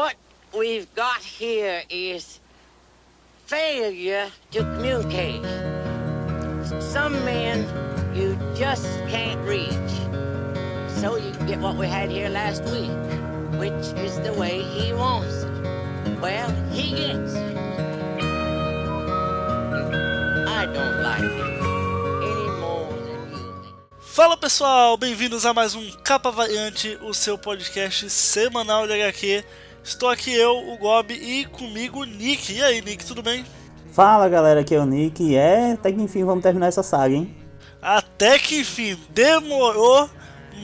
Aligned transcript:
what 0.00 0.16
we've 0.56 0.88
got 0.94 1.20
here 1.20 1.82
is 1.90 2.40
failure 3.44 4.30
to 4.50 4.60
communicate. 4.60 5.44
Some 6.80 7.12
men 7.26 7.58
you 8.16 8.34
just 8.56 8.86
can't 9.12 9.38
reach. 9.46 9.92
So 11.00 11.16
you 11.16 11.32
get 11.46 11.58
what 11.60 11.76
we 11.76 11.86
had 11.86 12.08
here 12.10 12.30
last 12.30 12.62
week, 12.72 12.96
which 13.60 13.86
is 14.06 14.18
the 14.20 14.32
way 14.40 14.62
he 14.62 14.94
wants 14.94 15.42
it. 15.42 16.18
Well, 16.18 16.50
he 16.72 16.96
gets 16.96 17.34
it. 17.34 17.56
I 20.48 20.64
don't 20.76 21.02
like 21.02 21.22
it. 21.24 21.50
Fala 24.12 24.36
pessoal, 24.36 24.96
bem-vindos 24.96 25.46
a 25.46 25.54
mais 25.54 25.74
um 25.74 25.90
Capa 26.04 26.30
Variante, 26.30 26.98
o 27.00 27.14
seu 27.14 27.38
podcast 27.38 28.10
semanal 28.10 28.86
de 28.86 28.94
HQ. 28.94 29.44
Estou 29.82 30.08
aqui 30.08 30.32
eu, 30.32 30.70
o 30.70 30.76
Gob, 30.76 31.12
e 31.12 31.46
comigo 31.46 32.00
o 32.00 32.04
Nick. 32.04 32.52
E 32.52 32.62
aí, 32.62 32.82
Nick, 32.82 33.04
tudo 33.04 33.22
bem? 33.22 33.44
Fala 33.92 34.28
galera, 34.28 34.60
aqui 34.60 34.74
é 34.74 34.80
o 34.80 34.86
Nick 34.86 35.20
e 35.22 35.34
é, 35.34 35.72
até 35.72 35.90
que 35.90 36.00
enfim 36.00 36.24
vamos 36.24 36.42
terminar 36.42 36.68
essa 36.68 36.82
saga, 36.82 37.12
hein? 37.12 37.34
Até 37.82 38.38
que 38.38 38.60
enfim, 38.60 38.96
demorou, 39.08 40.08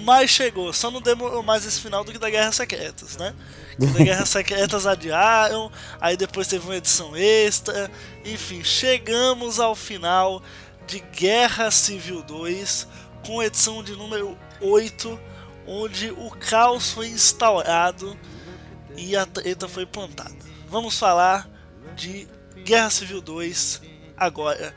mas 0.05 0.31
chegou. 0.31 0.73
Só 0.73 0.91
não 0.93 1.01
demorou 1.01 1.43
mais 1.43 1.67
esse 1.67 1.81
final 1.81 2.05
do 2.05 2.13
que 2.13 2.19
da 2.19 2.31
Guerra 2.31 2.53
Secretas, 2.53 3.17
né? 3.17 3.35
Que 3.79 3.87
da 3.87 4.05
Guerra 4.05 4.25
Secretas 4.27 4.87
adiaram, 4.87 5.73
aí 6.01 6.17
depois 6.17 6.47
teve 6.47 6.65
uma 6.67 6.77
edição 6.77 7.17
extra. 7.17 7.91
Enfim, 8.25 8.63
chegamos 8.63 9.59
ao 9.59 9.75
final 9.75 10.41
de 10.87 11.01
Guerra 11.01 11.71
Civil 11.73 12.23
2, 12.23 12.87
com 13.27 13.43
edição 13.43 13.83
de 13.83 13.93
número 13.97 14.39
8, 14.61 15.19
onde 15.67 16.11
o 16.13 16.31
caos 16.31 16.93
foi 16.93 17.09
instaurado 17.09 18.17
e 18.97 19.17
a 19.17 19.27
treta 19.27 19.69
foi 19.69 19.85
plantada. 19.85 20.35
Vamos 20.69 20.99
falar 20.99 21.49
de 21.95 22.29
Guerra 22.65 22.91
Civil 22.91 23.21
2 23.21 23.83
agora, 24.17 24.75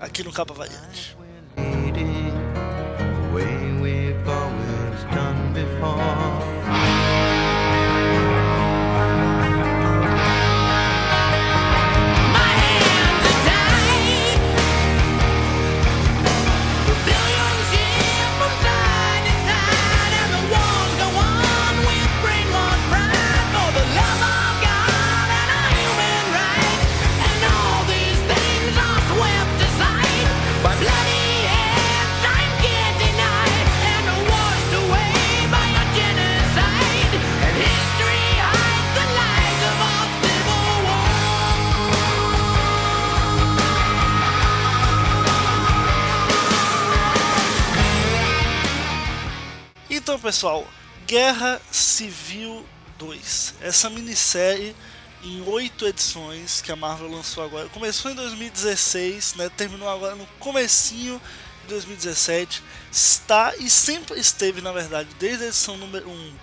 aqui 0.00 0.22
no 0.22 0.32
Capa 0.32 0.54
Variante. 0.54 1.17
Então, 50.18 50.30
pessoal, 50.32 50.66
Guerra 51.06 51.62
Civil 51.70 52.66
2. 52.98 53.54
Essa 53.60 53.88
minissérie 53.88 54.74
em 55.22 55.42
oito 55.42 55.86
edições 55.86 56.60
que 56.60 56.72
a 56.72 56.76
Marvel 56.76 57.08
lançou 57.08 57.44
agora. 57.44 57.68
Começou 57.68 58.10
em 58.10 58.16
2016, 58.16 59.34
né? 59.36 59.48
Terminou 59.56 59.88
agora 59.88 60.16
no 60.16 60.26
comecinho 60.40 61.22
de 61.62 61.68
2017. 61.68 62.64
Está 62.90 63.54
e 63.58 63.70
sempre 63.70 64.18
esteve, 64.18 64.60
na 64.60 64.72
verdade, 64.72 65.08
desde 65.20 65.44
a 65.44 65.46
edição 65.46 65.76
número 65.76 66.10
1, 66.10 66.34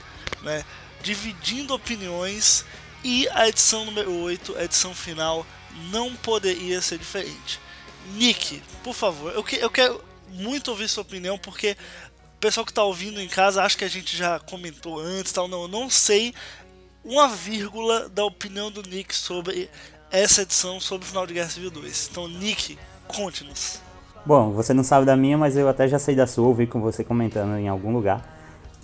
né? 0.44 0.64
Dividindo 1.04 1.74
opiniões. 1.74 2.64
E 3.04 3.28
a 3.34 3.50
edição 3.50 3.84
número 3.84 4.14
8, 4.22 4.56
a 4.58 4.64
edição 4.64 4.96
final, 4.96 5.46
não 5.92 6.16
poderia 6.16 6.82
ser 6.82 6.98
diferente. 6.98 7.60
Nick, 8.14 8.64
por 8.82 8.96
favor, 8.96 9.34
eu, 9.34 9.44
que- 9.44 9.58
eu 9.58 9.70
quero 9.70 10.02
muito 10.30 10.70
ouvir 10.72 10.88
sua 10.90 11.02
opinião, 11.04 11.38
porque 11.38 11.78
pessoal 12.46 12.64
que 12.64 12.74
tá 12.74 12.84
ouvindo 12.84 13.20
em 13.20 13.28
casa 13.28 13.64
acha 13.64 13.76
que 13.76 13.84
a 13.84 13.90
gente 13.90 14.16
já 14.16 14.40
comentou 14.40 15.00
antes, 15.00 15.32
tal. 15.32 15.48
Não, 15.48 15.64
eu 15.64 15.68
não 15.68 15.90
sei 15.90 16.32
uma 17.04 17.28
vírgula 17.28 18.08
da 18.08 18.24
opinião 18.24 18.70
do 18.70 18.84
Nick 18.84 19.16
sobre 19.16 19.68
essa 20.12 20.44
edição, 20.44 20.80
sobre 20.80 21.06
o 21.06 21.10
final 21.10 21.26
de 21.26 21.34
Guerra 21.34 21.50
Civil 21.50 21.72
2. 21.72 22.10
Então, 22.12 22.28
Nick, 22.28 22.78
conte-nos. 23.08 23.82
Bom, 24.24 24.52
você 24.52 24.76
não 24.76 24.84
sabe 24.84 25.08
da 25.08 25.16
minha, 25.16 25.36
mas 25.36 25.58
eu 25.58 25.68
até 25.68 25.88
já 25.88 25.98
sei 25.98 26.16
da 26.16 26.28
sua, 26.28 26.48
ouvi 26.48 26.68
com 26.68 26.80
você 26.82 27.04
comentando 27.04 27.58
em 27.58 27.68
algum 27.68 27.92
lugar. 27.92 28.24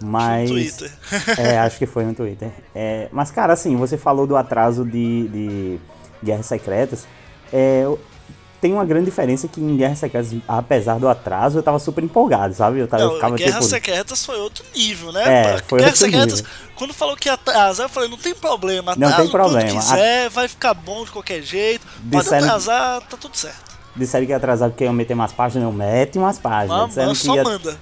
Mas. 0.02 0.50
No 0.50 0.56
Twitter. 0.56 0.92
é, 1.38 1.60
acho 1.60 1.78
que 1.78 1.86
foi 1.86 2.04
no 2.04 2.16
Twitter. 2.16 2.50
É, 2.74 3.10
mas, 3.12 3.30
cara, 3.30 3.54
assim, 3.54 3.76
você 3.76 3.96
falou 3.96 4.26
do 4.26 4.36
atraso 4.36 4.84
de, 4.84 5.28
de 5.28 5.80
Guerras 6.24 6.48
Secretas. 6.48 7.08
É, 7.54 7.84
tem 8.62 8.72
uma 8.72 8.86
grande 8.86 9.06
diferença 9.06 9.48
que 9.48 9.60
em 9.60 9.76
Guerras 9.76 9.98
Secretas, 10.00 10.36
apesar 10.48 11.00
do 11.00 11.10
atraso, 11.10 11.58
eu 11.58 11.64
tava 11.64 11.80
super 11.80 12.04
empolgado, 12.04 12.54
sabe? 12.54 12.80
Eu, 12.80 12.88
tava, 12.88 13.02
eu 13.04 13.08
Não, 13.08 13.16
ficava 13.16 13.36
Guerra 13.36 13.52
tipo. 13.54 13.64
Secretas 13.64 14.24
foi 14.26 14.38
outro 14.40 14.64
nível, 14.76 15.12
né? 15.12 15.24
É, 15.56 15.58
foi 15.68 15.80
Guerra 15.80 15.90
outro 15.92 16.06
Secretas, 16.06 16.42
nível. 16.42 16.52
quando 16.76 16.94
falou 16.94 17.18
que 17.18 17.28
ia 17.28 17.34
atrasar, 17.34 17.86
eu 17.86 17.90
falei, 17.90 18.08
não 18.08 18.18
tem 18.18 18.36
problema, 18.36 18.94
Não 18.96 19.08
atrasa 19.08 19.24
tem 19.24 19.32
problema. 19.32 19.82
quiser, 19.82 20.30
vai 20.30 20.48
ficar 20.48 20.74
bom 20.76 21.04
de 21.04 21.10
qualquer 21.12 21.42
jeito, 21.42 21.86
pode 22.12 22.24
Disseram- 22.24 22.46
atrasar, 22.46 23.02
tá 23.02 23.18
tudo 23.18 23.36
certo. 23.36 23.72
Disseram 23.96 24.26
que 24.26 24.32
ia 24.32 24.38
atrasar 24.38 24.70
porque 24.70 24.84
iam 24.86 24.94
meter 24.94 25.14
umas 25.16 25.34
páginas, 25.34 25.66
eu 25.66 25.72
mete 25.74 26.18
umas 26.18 26.38
páginas. 26.40 26.78
Mas, 26.78 26.88
Disseram 26.90 27.16
só 27.16 27.36
ia, 27.36 27.44
manda. 27.44 27.78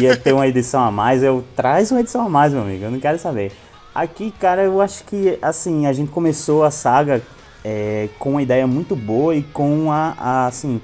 ia 0.00 0.16
ter 0.18 0.32
uma 0.32 0.46
edição 0.48 0.82
a 0.82 0.90
mais, 0.90 1.22
eu 1.22 1.44
traz 1.54 1.90
uma 1.92 2.00
edição 2.00 2.26
a 2.26 2.28
mais, 2.28 2.52
meu 2.52 2.62
amigo, 2.62 2.84
eu 2.84 2.90
não 2.90 2.98
quero 2.98 3.18
saber. 3.18 3.52
Aqui, 3.94 4.32
cara, 4.40 4.62
eu 4.64 4.80
acho 4.80 5.04
que, 5.04 5.38
assim, 5.42 5.86
a 5.86 5.92
gente 5.92 6.10
começou 6.10 6.64
a 6.64 6.70
saga 6.70 7.20
é, 7.64 8.08
com 8.18 8.30
uma 8.32 8.42
ideia 8.42 8.66
muito 8.66 8.96
boa 8.96 9.34
e 9.34 9.42
com 9.42 9.90
a, 9.90 10.14
a, 10.18 10.46
assim, 10.46 10.80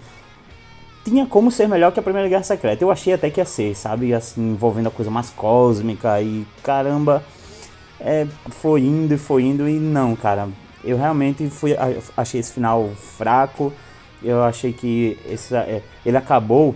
tinha 1.04 1.26
como 1.26 1.50
ser 1.50 1.68
melhor 1.68 1.92
que 1.92 2.00
a 2.00 2.02
Primeira 2.02 2.28
Guerra 2.28 2.42
Secreta. 2.42 2.84
Eu 2.84 2.90
achei 2.90 3.12
até 3.12 3.30
que 3.30 3.40
ia 3.40 3.44
ser, 3.44 3.74
sabe, 3.74 4.12
assim, 4.12 4.52
envolvendo 4.52 4.88
a 4.88 4.90
coisa 4.90 5.10
mais 5.10 5.30
cósmica 5.30 6.20
e, 6.20 6.46
caramba, 6.62 7.24
é, 8.00 8.26
foi 8.50 8.82
indo 8.82 9.14
e 9.14 9.18
foi 9.18 9.44
indo 9.44 9.68
e 9.68 9.78
não, 9.78 10.14
cara. 10.14 10.48
Eu 10.84 10.96
realmente 10.96 11.48
fui, 11.50 11.74
achei 12.16 12.40
esse 12.40 12.52
final 12.52 12.88
fraco. 13.16 13.72
Eu 14.22 14.42
achei 14.42 14.72
que 14.72 15.18
esse, 15.28 15.54
é, 15.54 15.82
ele 16.04 16.16
acabou 16.16 16.74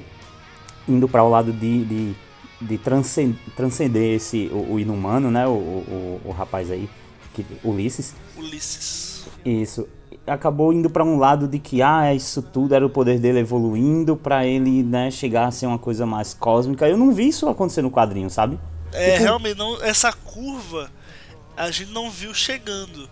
indo 0.88 1.08
para 1.08 1.22
o 1.22 1.28
lado 1.28 1.52
de, 1.52 1.84
de, 1.84 2.14
de 2.60 2.78
transcen- 2.78 3.38
transcender 3.56 4.16
esse, 4.16 4.50
o, 4.52 4.74
o 4.74 4.80
inumano, 4.80 5.30
né? 5.30 5.46
O, 5.46 5.50
o, 5.50 6.20
o 6.24 6.30
rapaz 6.30 6.70
aí, 6.70 6.88
que, 7.32 7.44
Ulisses. 7.64 8.14
Ulisses. 8.36 9.24
Isso. 9.44 9.88
Acabou 10.26 10.72
indo 10.72 10.88
para 10.88 11.02
um 11.04 11.18
lado 11.18 11.48
de 11.48 11.58
que, 11.58 11.82
ah, 11.82 12.14
isso 12.14 12.40
tudo 12.42 12.74
era 12.74 12.86
o 12.86 12.90
poder 12.90 13.18
dele 13.18 13.40
evoluindo 13.40 14.16
para 14.16 14.46
ele, 14.46 14.82
né, 14.82 15.10
chegar 15.10 15.46
a 15.46 15.50
ser 15.50 15.66
uma 15.66 15.78
coisa 15.78 16.06
mais 16.06 16.32
cósmica. 16.32 16.88
Eu 16.88 16.96
não 16.96 17.12
vi 17.12 17.28
isso 17.28 17.48
acontecer 17.48 17.82
no 17.82 17.90
quadrinho, 17.90 18.30
sabe? 18.30 18.58
É, 18.92 19.12
Tipo- 19.12 19.22
realmente, 19.24 19.58
não, 19.58 19.82
essa 19.82 20.12
curva 20.12 20.90
a 21.56 21.70
gente 21.70 21.90
não 21.90 22.10
viu 22.10 22.32
chegando. 22.32 23.08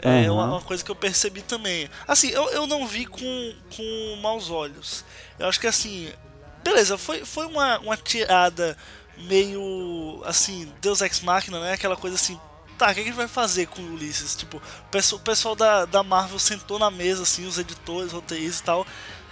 É 0.00 0.30
uma, 0.30 0.44
uma 0.44 0.60
coisa 0.60 0.84
que 0.84 0.90
eu 0.90 0.94
percebi 0.94 1.42
também. 1.42 1.88
Assim, 2.06 2.28
eu, 2.28 2.44
eu 2.50 2.66
não 2.66 2.86
vi 2.86 3.06
com, 3.06 3.52
com 3.74 4.18
maus 4.22 4.50
olhos. 4.50 5.04
Eu 5.38 5.48
acho 5.48 5.58
que 5.58 5.66
assim, 5.66 6.08
beleza, 6.62 6.96
foi, 6.96 7.24
foi 7.24 7.46
uma, 7.46 7.78
uma 7.80 7.96
tirada 7.96 8.76
meio 9.26 10.20
assim, 10.24 10.68
Deus 10.80 11.00
Ex 11.00 11.20
Machina, 11.22 11.58
né? 11.60 11.72
Aquela 11.72 11.96
coisa 11.96 12.14
assim, 12.14 12.38
tá, 12.76 12.90
o 12.90 12.94
que 12.94 13.00
a 13.00 13.04
gente 13.04 13.14
vai 13.14 13.28
fazer 13.28 13.66
com 13.66 13.82
o 13.82 13.94
Ulisses? 13.94 14.36
Tipo, 14.36 14.58
o 14.58 15.18
pessoal, 15.20 15.54
da, 15.54 15.84
da 15.84 16.02
Marvel 16.02 16.38
sentou 16.38 16.78
na 16.78 16.90
mesa, 16.90 17.22
assim, 17.22 17.46
os 17.46 17.58
editores, 17.58 18.12
roteiristas 18.12 18.60
e 18.60 18.64
tal. 18.64 18.86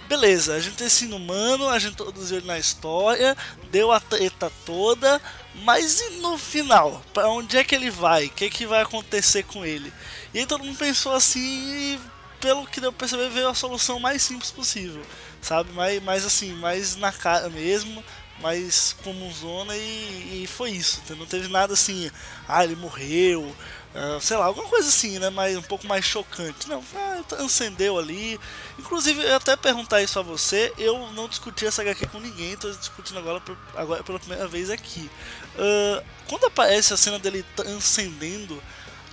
Beleza, 0.07 0.53
a 0.53 0.59
gente 0.59 0.75
tem 0.75 0.85
esse 0.85 1.05
inumano, 1.05 1.67
a 1.67 1.79
gente 1.79 1.93
introduziu 1.93 2.37
ele 2.37 2.45
na 2.45 2.59
história, 2.59 3.35
deu 3.71 3.91
a 3.91 3.99
treta 3.99 4.51
toda, 4.63 5.19
mas 5.63 5.99
e 5.99 6.09
no 6.17 6.37
final? 6.37 7.01
Pra 7.11 7.27
onde 7.27 7.57
é 7.57 7.63
que 7.63 7.73
ele 7.73 7.89
vai? 7.89 8.25
O 8.25 8.29
que, 8.29 8.49
que 8.49 8.67
vai 8.67 8.81
acontecer 8.83 9.43
com 9.43 9.65
ele? 9.65 9.91
E 10.31 10.39
aí 10.39 10.45
todo 10.45 10.63
mundo 10.63 10.77
pensou 10.77 11.13
assim 11.13 11.39
e 11.39 11.99
pelo 12.39 12.67
que 12.67 12.79
deu 12.79 12.91
pra 12.91 12.99
perceber 12.99 13.29
veio 13.29 13.49
a 13.49 13.55
solução 13.55 13.99
mais 13.99 14.21
simples 14.21 14.51
possível, 14.51 15.01
sabe? 15.41 15.71
Mais, 15.71 16.03
mais 16.03 16.23
assim, 16.23 16.53
mais 16.53 16.95
na 16.95 17.11
cara 17.11 17.49
mesmo, 17.49 18.03
mais 18.41 18.95
comunzona 19.03 19.75
e, 19.75 20.43
e 20.43 20.47
foi 20.47 20.71
isso, 20.71 21.01
não 21.17 21.25
teve 21.25 21.47
nada 21.47 21.73
assim, 21.73 22.11
ah, 22.47 22.63
ele 22.63 22.75
morreu, 22.75 23.49
ah, 23.95 24.17
sei 24.21 24.37
lá, 24.37 24.45
alguma 24.45 24.67
coisa 24.67 24.87
assim, 24.87 25.19
né? 25.19 25.29
Mas 25.29 25.57
um 25.57 25.61
pouco 25.61 25.87
mais 25.87 26.03
chocante. 26.03 26.67
Não, 26.67 26.83
ah, 26.95 27.21
transcendeu 27.27 27.97
ali. 27.97 28.37
Inclusive, 28.77 29.23
eu 29.23 29.37
até 29.37 29.55
perguntar 29.55 30.01
isso 30.01 30.19
a 30.19 30.21
você, 30.21 30.73
eu 30.77 31.11
não 31.13 31.29
discuti 31.29 31.65
essa 31.65 31.81
HQ 31.81 32.07
com 32.07 32.19
ninguém, 32.19 32.57
tô 32.57 32.69
discutindo 32.71 33.19
agora, 33.19 33.41
agora 33.73 34.03
pela 34.03 34.19
primeira 34.19 34.47
vez 34.47 34.69
aqui. 34.69 35.09
Ah, 35.57 36.03
quando 36.27 36.45
aparece 36.45 36.93
a 36.93 36.97
cena 36.97 37.17
dele 37.17 37.45
transcendendo, 37.55 38.61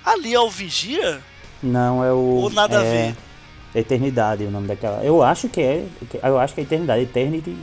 Ali 0.05 0.35
é 0.35 0.41
o 0.41 0.51
Vigia? 0.51 1.21
Não, 1.63 2.05
é 2.05 2.13
o. 2.13 2.17
Ou 2.17 2.51
nada 2.51 2.81
a 2.81 2.85
é 2.85 2.91
ver? 2.91 3.17
Eternidade, 3.75 4.45
o 4.45 4.51
nome 4.51 4.67
daquela. 4.67 5.03
Eu 5.05 5.23
acho 5.23 5.49
que 5.49 5.61
é. 5.61 5.87
Eu 6.23 6.39
acho 6.39 6.55
que 6.55 6.61
é 6.61 6.65
Eternidade. 6.65 7.03
Eternity. 7.03 7.57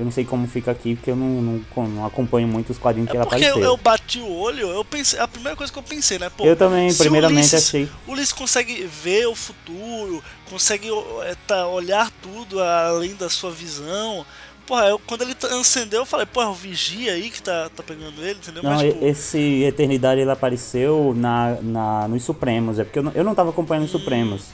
Eu 0.00 0.04
não 0.06 0.10
sei 0.10 0.24
como 0.24 0.48
fica 0.48 0.70
aqui, 0.70 0.96
porque 0.96 1.10
eu 1.10 1.16
não, 1.16 1.28
não, 1.76 1.86
não 1.88 2.06
acompanho 2.06 2.48
muito 2.48 2.70
os 2.70 2.78
quadrinhos 2.78 3.10
que 3.10 3.16
É 3.16 3.20
ela 3.20 3.26
porque 3.28 3.44
eu, 3.44 3.48
apareceu. 3.50 3.70
eu 3.70 3.76
bati 3.76 4.18
o 4.20 4.32
olho, 4.32 4.68
eu 4.70 4.82
pensei, 4.82 5.18
a 5.20 5.28
primeira 5.28 5.54
coisa 5.54 5.70
que 5.70 5.78
eu 5.78 5.82
pensei, 5.82 6.18
né? 6.18 6.30
Pô, 6.34 6.44
Eu 6.46 6.56
também, 6.56 6.92
primeiramente, 6.94 7.40
Ulisses- 7.40 7.68
achei. 7.68 7.88
O 8.08 8.12
Ulisses 8.12 8.32
consegue 8.32 8.84
ver 8.84 9.26
o 9.26 9.34
futuro, 9.34 10.24
consegue 10.48 10.88
é, 11.24 11.36
tá, 11.46 11.66
olhar 11.66 12.10
tudo 12.22 12.62
além 12.62 13.14
da 13.14 13.28
sua 13.28 13.50
visão. 13.50 14.24
Porra, 14.66 14.84
eu, 14.86 14.98
quando 15.00 15.22
ele 15.22 15.34
transcendeu, 15.34 16.00
eu 16.00 16.06
falei, 16.06 16.24
porra, 16.24 16.46
é 16.46 16.48
o 16.48 16.54
Vigia 16.54 17.12
aí 17.12 17.28
que 17.28 17.42
tá, 17.42 17.68
tá 17.74 17.82
pegando 17.82 18.22
ele, 18.22 18.38
entendeu? 18.38 18.62
Não, 18.62 18.70
Mas, 18.70 18.82
tipo, 18.92 19.04
esse 19.04 19.62
Eternidade 19.64 20.20
ele 20.20 20.30
apareceu 20.30 21.12
na, 21.16 21.58
na, 21.60 22.08
nos 22.08 22.22
Supremos. 22.22 22.78
É 22.78 22.84
porque 22.84 23.00
eu 23.00 23.02
não, 23.02 23.12
eu 23.12 23.24
não 23.24 23.34
tava 23.34 23.50
acompanhando 23.50 23.84
os 23.84 23.90
Supremos. 23.90 24.44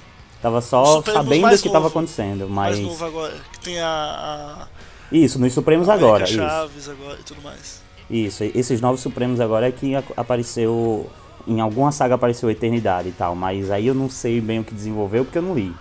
Tava 0.43 0.61
só 0.61 0.99
Hum. 1.01 1.03
Sabendo 1.05 1.47
o 1.47 1.51
que 1.59 1.65
tava 1.69 1.81
novo. 1.81 1.89
acontecendo. 1.89 2.49
Mas. 2.49 2.77
mais 2.77 2.79
novo 2.81 3.05
agora, 3.05 3.35
que 3.53 3.61
tem 3.61 3.79
a. 3.81 4.67
Isso, 5.11 5.39
nos 5.39 5.53
Supremos 5.53 5.89
agora. 5.89 6.25
América 6.25 6.31
Isso. 6.31 6.51
Chaves 6.57 6.89
agora 6.89 7.19
e 7.21 7.23
tudo 7.23 7.43
mais. 7.43 7.83
Isso, 8.11 8.45
esses 8.45 8.81
novos 8.81 9.01
Supremos 9.01 9.41
agora 9.41 9.69
é 9.69 9.73
que 9.73 9.95
apareceu. 10.17 11.11
Em 11.47 11.61
alguma 11.61 11.93
saga 11.93 12.17
apareceu 12.17 12.51
Eternidade 12.51 13.09
e 13.09 13.13
tal, 13.13 13.37
mas 13.37 13.71
aí 13.71 13.87
eu 13.87 13.95
não 13.95 14.11
sei 14.11 14.41
bem 14.41 14.59
o 14.61 14.65
que 14.65 14.75
desenvolveu 14.75 15.25
porque 15.25 15.39
eu 15.39 15.43
não 15.43 15.55
li. 15.55 15.73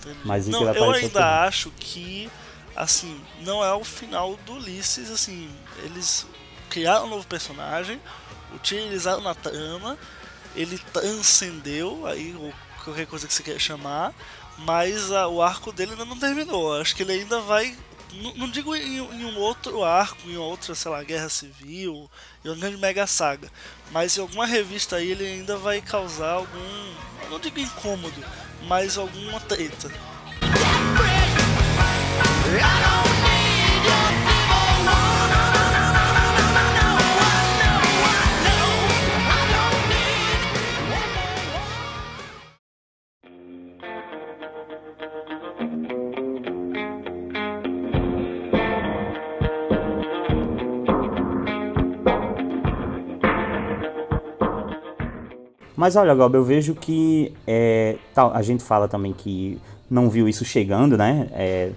Entendi. 0.00 0.18
Mas 0.24 0.46
não, 0.46 0.62
eu 0.74 0.92
ainda 0.92 1.20
bom. 1.20 1.26
acho 1.46 1.70
que, 1.80 2.30
assim, 2.76 3.18
não 3.40 3.64
é 3.64 3.72
o 3.72 3.82
final 3.82 4.36
do 4.44 4.52
Ulisses, 4.54 5.10
assim, 5.10 5.48
eles 5.82 6.26
criaram 6.68 7.06
um 7.06 7.08
novo 7.10 7.26
personagem, 7.26 7.98
utilizaram 8.54 9.22
na 9.22 9.34
trama, 9.34 9.96
ele 10.54 10.78
transcendeu, 10.92 12.06
aí, 12.06 12.34
qualquer 12.84 13.06
coisa 13.06 13.26
que 13.26 13.32
você 13.32 13.42
queira 13.42 13.58
chamar, 13.58 14.12
mas 14.58 15.10
a- 15.10 15.26
o 15.28 15.40
arco 15.40 15.72
dele 15.72 15.92
ainda 15.92 16.04
não 16.04 16.18
terminou. 16.18 16.74
Acho 16.78 16.94
que 16.94 17.02
ele 17.02 17.12
ainda 17.12 17.40
vai. 17.40 17.74
Não, 18.22 18.34
não 18.34 18.50
digo 18.50 18.74
em, 18.74 18.96
em 18.96 19.24
um 19.24 19.38
outro 19.38 19.84
arco, 19.84 20.28
em 20.28 20.36
outra, 20.36 20.74
sei 20.74 20.90
lá, 20.90 21.02
guerra 21.02 21.28
civil, 21.28 22.10
em 22.44 22.48
uma 22.48 22.56
grande 22.56 22.76
mega 22.76 23.06
saga, 23.06 23.50
mas 23.90 24.16
em 24.16 24.20
alguma 24.20 24.46
revista 24.46 24.96
aí 24.96 25.10
ele 25.10 25.24
ainda 25.24 25.56
vai 25.56 25.80
causar 25.80 26.32
algum. 26.32 26.94
Não 27.30 27.38
digo 27.38 27.58
incômodo, 27.58 28.24
mas 28.66 28.98
alguma 28.98 29.40
treta. 29.40 29.90
Mas 55.78 55.94
olha, 55.94 56.12
Gob, 56.12 56.34
eu 56.34 56.42
vejo 56.42 56.74
que 56.74 57.32
é, 57.46 57.98
tal, 58.12 58.34
a 58.34 58.42
gente 58.42 58.64
fala 58.64 58.88
também 58.88 59.12
que 59.12 59.60
não 59.88 60.10
viu 60.10 60.28
isso 60.28 60.44
chegando, 60.44 60.98
né? 60.98 61.28
É, 61.30 61.70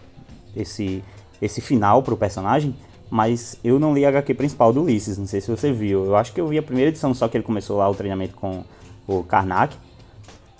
esse, 0.56 1.04
esse 1.40 1.62
final 1.62 2.02
pro 2.02 2.18
personagem. 2.18 2.76
Mas 3.12 3.60
eu 3.64 3.78
não 3.78 3.94
li 3.94 4.04
a 4.04 4.10
HQ 4.10 4.34
principal 4.34 4.74
do 4.74 4.82
Ulisses, 4.82 5.20
não 5.20 5.28
sei 5.28 5.40
se 5.40 5.52
você 5.52 5.72
viu. 5.72 6.04
Eu 6.04 6.16
acho 6.16 6.34
que 6.34 6.42
eu 6.42 6.48
vi 6.48 6.58
a 6.58 6.64
primeira 6.64 6.90
edição, 6.90 7.14
só 7.14 7.28
que 7.28 7.38
ele 7.38 7.44
começou 7.44 7.78
lá 7.78 7.88
o 7.88 7.94
treinamento 7.94 8.34
com 8.34 8.66
o 9.06 9.22
Karnak. 9.22 9.78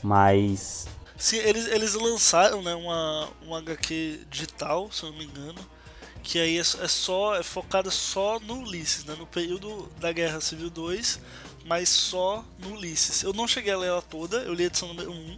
Mas 0.04 0.88
Sim, 1.18 1.38
eles, 1.38 1.66
eles 1.66 1.96
lançaram 1.96 2.62
né, 2.62 2.76
uma, 2.76 3.28
uma 3.42 3.58
HQ 3.58 4.20
digital, 4.30 4.92
se 4.92 5.02
eu 5.02 5.10
não 5.10 5.18
me 5.18 5.26
engano, 5.26 5.60
que 6.22 6.38
aí 6.38 6.58
é, 6.58 6.62
é 6.62 6.88
só 6.88 7.36
é 7.36 7.42
focada 7.42 7.90
só 7.90 8.40
no 8.40 8.60
Ulisses, 8.60 9.04
né, 9.06 9.16
no 9.18 9.26
período 9.26 9.90
da 10.00 10.12
Guerra 10.12 10.40
Civil 10.42 10.70
2, 10.70 11.20
mas 11.66 11.90
só 11.90 12.44
no 12.60 12.74
Ulisses. 12.74 13.24
Eu 13.24 13.34
não 13.34 13.48
cheguei 13.48 13.74
a 13.74 13.78
ler 13.78 13.88
ela 13.88 14.02
toda, 14.02 14.38
eu 14.38 14.54
li 14.54 14.64
a 14.64 14.68
edição 14.68 14.88
número 14.90 15.12
1, 15.12 15.38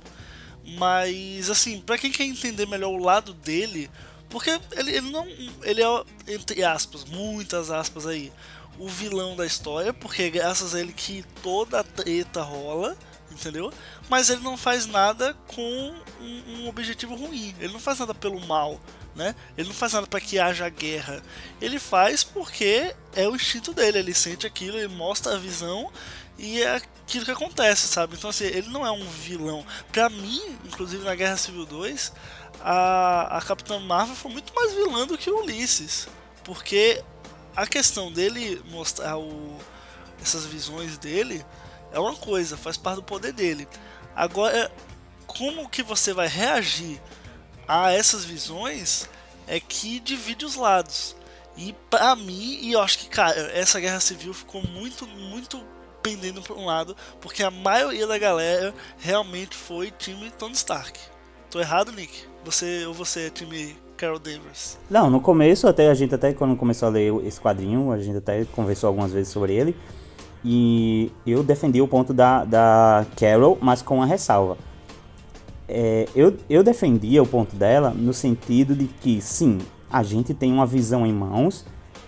mas 0.77 1.49
assim, 1.49 1.81
pra 1.81 1.97
quem 1.97 2.11
quer 2.11 2.23
entender 2.23 2.65
melhor 2.65 2.91
o 2.91 3.03
lado 3.03 3.33
dele, 3.33 3.89
porque 4.29 4.49
ele, 4.71 4.91
ele 4.91 5.11
não. 5.11 5.27
Ele 5.61 5.83
é, 5.83 6.03
entre 6.27 6.63
aspas, 6.63 7.05
muitas 7.05 7.69
aspas 7.69 8.07
aí, 8.07 8.31
o 8.79 8.87
vilão 8.87 9.35
da 9.35 9.45
história, 9.45 9.93
porque 9.93 10.23
é 10.23 10.29
graças 10.29 10.73
a 10.73 10.79
ele 10.79 10.93
que 10.93 11.23
toda 11.41 11.79
a 11.79 11.83
treta 11.83 12.41
rola, 12.41 12.97
entendeu? 13.33 13.71
Mas 14.09 14.29
ele 14.29 14.41
não 14.41 14.57
faz 14.57 14.85
nada 14.85 15.35
com 15.47 15.93
um, 16.21 16.43
um 16.47 16.67
objetivo 16.69 17.15
ruim, 17.15 17.55
ele 17.59 17.73
não 17.73 17.79
faz 17.79 17.99
nada 17.99 18.13
pelo 18.13 18.39
mal, 18.41 18.79
né? 19.15 19.35
Ele 19.57 19.67
não 19.67 19.75
faz 19.75 19.93
nada 19.93 20.07
para 20.07 20.21
que 20.21 20.39
haja 20.39 20.67
guerra. 20.69 21.21
Ele 21.61 21.79
faz 21.79 22.23
porque 22.23 22.95
é 23.15 23.27
o 23.27 23.35
instinto 23.35 23.73
dele, 23.73 23.99
ele 23.99 24.13
sente 24.13 24.47
aquilo, 24.47 24.77
ele 24.77 24.87
mostra 24.87 25.35
a 25.35 25.37
visão 25.37 25.91
e 26.37 26.61
é 26.61 26.75
aquilo 26.75 27.25
que 27.25 27.31
acontece, 27.31 27.87
sabe? 27.87 28.15
Então 28.15 28.29
assim, 28.29 28.45
ele 28.45 28.69
não 28.69 28.85
é 28.85 28.91
um 28.91 29.05
vilão. 29.05 29.65
Pra 29.91 30.09
mim, 30.09 30.57
inclusive 30.65 31.03
na 31.03 31.15
Guerra 31.15 31.37
Civil 31.37 31.65
2, 31.65 32.13
a, 32.61 33.37
a 33.37 33.41
Capitã 33.41 33.79
Marvel 33.79 34.15
foi 34.15 34.31
muito 34.31 34.53
mais 34.53 34.73
vilã 34.73 35.05
do 35.05 35.17
que 35.17 35.29
o 35.29 35.41
Ulisses. 35.41 36.07
Porque 36.43 37.03
a 37.55 37.67
questão 37.67 38.11
dele 38.11 38.61
mostrar 38.69 39.17
o, 39.17 39.57
essas 40.21 40.45
visões 40.45 40.97
dele 40.97 41.45
é 41.93 41.99
uma 41.99 42.15
coisa, 42.15 42.57
faz 42.57 42.75
parte 42.75 42.97
do 42.97 43.03
poder 43.03 43.31
dele. 43.31 43.67
Agora, 44.15 44.71
como 45.27 45.69
que 45.69 45.81
você 45.81 46.13
vai 46.13 46.27
reagir 46.27 46.99
a 47.67 47.91
essas 47.91 48.25
visões 48.25 49.09
é 49.47 49.59
que 49.59 49.99
divide 49.99 50.45
os 50.45 50.55
lados. 50.55 51.15
E 51.55 51.73
pra 51.89 52.15
mim, 52.15 52.59
e 52.61 52.73
eu 52.73 52.81
acho 52.81 52.99
que, 52.99 53.07
cara, 53.07 53.39
essa 53.53 53.79
guerra 53.79 53.99
civil 53.99 54.33
ficou 54.33 54.61
muito, 54.63 55.07
muito 55.07 55.61
pendendo 56.01 56.41
para 56.41 56.55
um 56.55 56.65
lado, 56.65 56.95
porque 57.21 57.43
a 57.43 57.51
maioria 57.51 58.05
da 58.05 58.17
galera 58.17 58.73
realmente 58.97 59.55
foi 59.55 59.91
time 59.91 60.31
Tony 60.31 60.53
Stark. 60.53 60.99
Tô 61.49 61.59
errado, 61.59 61.91
Nick? 61.91 62.25
Você 62.43 62.85
ou 62.85 62.93
você 62.93 63.27
é 63.27 63.29
time 63.29 63.77
Carol 63.95 64.19
Danvers? 64.19 64.77
Não, 64.89 65.09
no 65.09 65.21
começo, 65.21 65.67
até 65.67 65.89
a 65.89 65.93
gente 65.93 66.13
até 66.13 66.33
quando 66.33 66.57
começou 66.57 66.87
a 66.87 66.91
ler 66.91 67.13
esse 67.25 67.39
quadrinho, 67.39 67.91
a 67.91 67.99
gente 67.99 68.17
até 68.17 68.43
conversou 68.45 68.87
algumas 68.87 69.13
vezes 69.13 69.31
sobre 69.31 69.53
ele. 69.53 69.77
E 70.45 71.11
eu 71.25 71.43
defendi 71.43 71.81
o 71.81 71.87
ponto 71.87 72.13
da, 72.13 72.43
da 72.43 73.05
Carol, 73.17 73.57
mas 73.61 73.81
com 73.81 73.95
uma 73.97 74.05
ressalva. 74.05 74.57
É, 75.67 76.07
eu, 76.13 76.35
eu 76.49 76.61
defendia 76.63 77.23
o 77.23 77.25
ponto 77.25 77.55
dela 77.55 77.91
no 77.95 78.13
sentido 78.13 78.75
de 78.75 78.85
que, 78.85 79.21
sim, 79.21 79.59
a 79.89 80.03
gente 80.03 80.33
tem 80.33 80.51
uma 80.51 80.65
visão 80.65 81.05
em 81.05 81.13
mãos, 81.13 81.65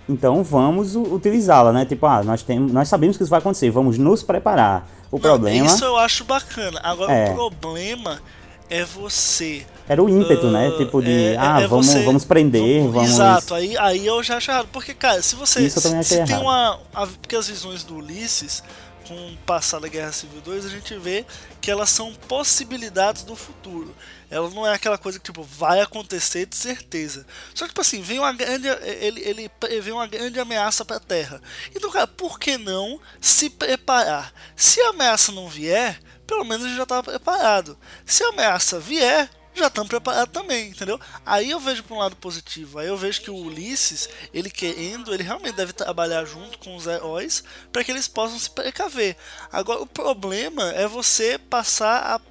então 0.10 0.44
vamos 0.44 0.96
utilizá-la, 0.96 1.72
né? 1.72 1.86
Tipo, 1.86 2.06
ah, 2.06 2.24
nós, 2.24 2.44
temos, 2.44 2.72
nós 2.72 2.88
sabemos 2.90 3.16
que 3.16 3.24
isso 3.24 3.30
vai 3.30 3.40
acontecer, 3.40 3.72
vamos 3.72 3.98
nos 3.98 4.22
preparar. 4.22 4.88
O 5.10 5.16
Não, 5.16 5.22
problema 5.22 5.66
Isso 5.66 5.86
eu 5.86 5.96
acho 5.98 6.26
bacana. 6.26 6.80
Agora, 6.84 7.14
É. 7.14 7.32
o 7.32 7.36
problema 7.36 8.20
é 8.70 8.84
você 8.84 9.66
era 9.88 10.02
o 10.02 10.10
ímpeto, 10.10 10.50
né? 10.50 10.68
Ah, 10.74 10.78
Tipo 10.78 11.02
de, 11.02 11.12
é- 11.34 11.38
ah, 11.38 11.62
é 11.62 11.68
vamos, 11.68 11.86
você- 11.88 12.04
vamos 12.04 12.26
prender, 12.26 12.84
vamos... 12.90 13.12
Exato, 13.12 13.54
aí, 13.54 13.78
aí 13.78 14.06
eu 14.06 14.22
já 14.24 14.38
acho 14.38 14.50
errado. 14.50 14.68
Porque, 14.72 14.94
cara, 14.96 15.22
se 15.22 15.36
você. 15.36 15.60
Isso 15.62 15.80
se, 15.80 16.04
se 16.04 16.26
tem 16.26 16.38
uma. 16.38 16.80
a- 16.94 17.06
porque 17.06 17.36
as 17.36 17.48
visões 17.48 17.84
do 17.84 17.96
Ulisses, 17.98 18.64
com 19.08 19.14
o 19.14 19.38
passado 19.46 19.84
da 19.84 19.88
Guerra 19.88 20.12
Civil 20.12 20.42
2, 20.42 20.66
a 20.66 20.70
gente 20.70 20.98
vê 20.98 21.24
que 21.62 21.70
elas 21.70 21.90
são 21.92 22.12
possibilidades 22.28 23.22
do 23.24 23.36
futuro. 23.36 23.96
Ela 24.32 24.50
não 24.50 24.66
é 24.66 24.74
aquela 24.74 24.98
coisa 24.98 25.20
que, 25.20 25.26
tipo, 25.26 25.44
vai 25.44 25.80
acontecer 25.82 26.48
de 26.48 26.56
certeza. 26.56 27.28
Só 27.54 27.66
que, 27.66 27.70
tipo 27.70 27.82
assim, 27.82 28.02
vem 28.02 28.18
uma 28.18 28.34
grande. 28.34 28.68
Ele, 28.68 29.22
ele 29.22 29.50
prevê 29.60 29.92
uma 29.92 30.08
grande 30.08 30.40
ameaça 30.40 30.84
pra 30.84 31.00
Terra. 31.00 31.40
Então, 31.76 31.92
cara, 31.92 32.08
por 32.08 32.40
que 32.40 32.58
não 32.58 33.00
se 33.22 33.52
preparar? 33.52 34.34
Se 34.56 34.82
a 34.82 34.90
ameaça 34.90 35.32
não 35.32 35.48
vier, 35.48 36.00
pelo 36.26 36.44
menos 36.44 36.66
a 36.66 36.68
gente 36.68 36.78
já 36.78 36.84
estava 36.84 37.04
preparado. 37.04 37.78
Se 38.06 38.24
a 38.24 38.30
ameaça 38.30 38.80
vier, 38.80 39.30
já 39.56 39.68
estamos 39.68 39.90
preparados 39.90 40.34
também, 40.34 40.70
entendeu? 40.70 41.00
Aí 41.26 41.50
eu 41.50 41.60
vejo 41.60 41.84
para 41.84 41.96
um 41.96 42.00
lado 42.00 42.16
positivo. 42.18 42.78
Aí 42.78 42.88
eu 42.88 42.98
vejo 42.98 43.22
que 43.22 43.32
o 43.32 43.36
Ulisses, 43.36 44.10
ele 44.34 44.50
querendo, 44.50 45.14
ele 45.14 45.24
realmente 45.24 45.56
deve 45.56 45.72
trabalhar 45.72 46.26
junto 46.26 46.60
com 46.60 46.76
os 46.76 46.86
heróis 46.86 47.44
para 47.72 47.84
que 47.84 47.92
eles 47.92 48.08
possam 48.08 48.38
se 48.38 48.50
precaver. 48.50 49.16
Agora, 49.52 49.82
o 49.82 49.88
problema 49.88 50.72
é 50.72 50.88
você 50.88 51.38
passar 51.38 52.16
a 52.16 52.22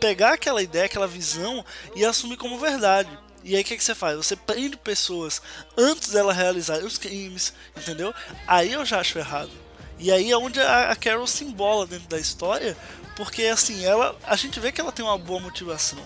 pegar 0.00 0.34
aquela 0.34 0.62
ideia, 0.62 0.86
aquela 0.86 1.06
visão 1.06 1.64
e 1.94 2.04
assumir 2.04 2.36
como 2.36 2.58
verdade. 2.58 3.10
E 3.42 3.54
aí 3.54 3.60
o 3.60 3.64
que, 3.64 3.76
que 3.76 3.84
você 3.84 3.94
faz? 3.94 4.16
Você 4.16 4.34
prende 4.34 4.76
pessoas 4.78 5.42
antes 5.76 6.08
dela 6.08 6.32
realizar 6.32 6.78
os 6.82 6.96
crimes, 6.96 7.52
entendeu? 7.76 8.14
Aí 8.46 8.72
eu 8.72 8.86
já 8.86 9.00
acho 9.00 9.18
errado. 9.18 9.63
E 9.98 10.10
aí 10.10 10.30
é 10.30 10.36
onde 10.36 10.60
a, 10.60 10.94
Carol 10.96 11.26
se 11.26 11.44
embola 11.44 11.86
dentro 11.86 12.08
da 12.08 12.18
história, 12.18 12.76
porque 13.16 13.44
assim, 13.44 13.84
ela, 13.84 14.16
a 14.24 14.36
gente 14.36 14.58
vê 14.58 14.72
que 14.72 14.80
ela 14.80 14.90
tem 14.90 15.04
uma 15.04 15.16
boa 15.16 15.40
motivação, 15.40 15.98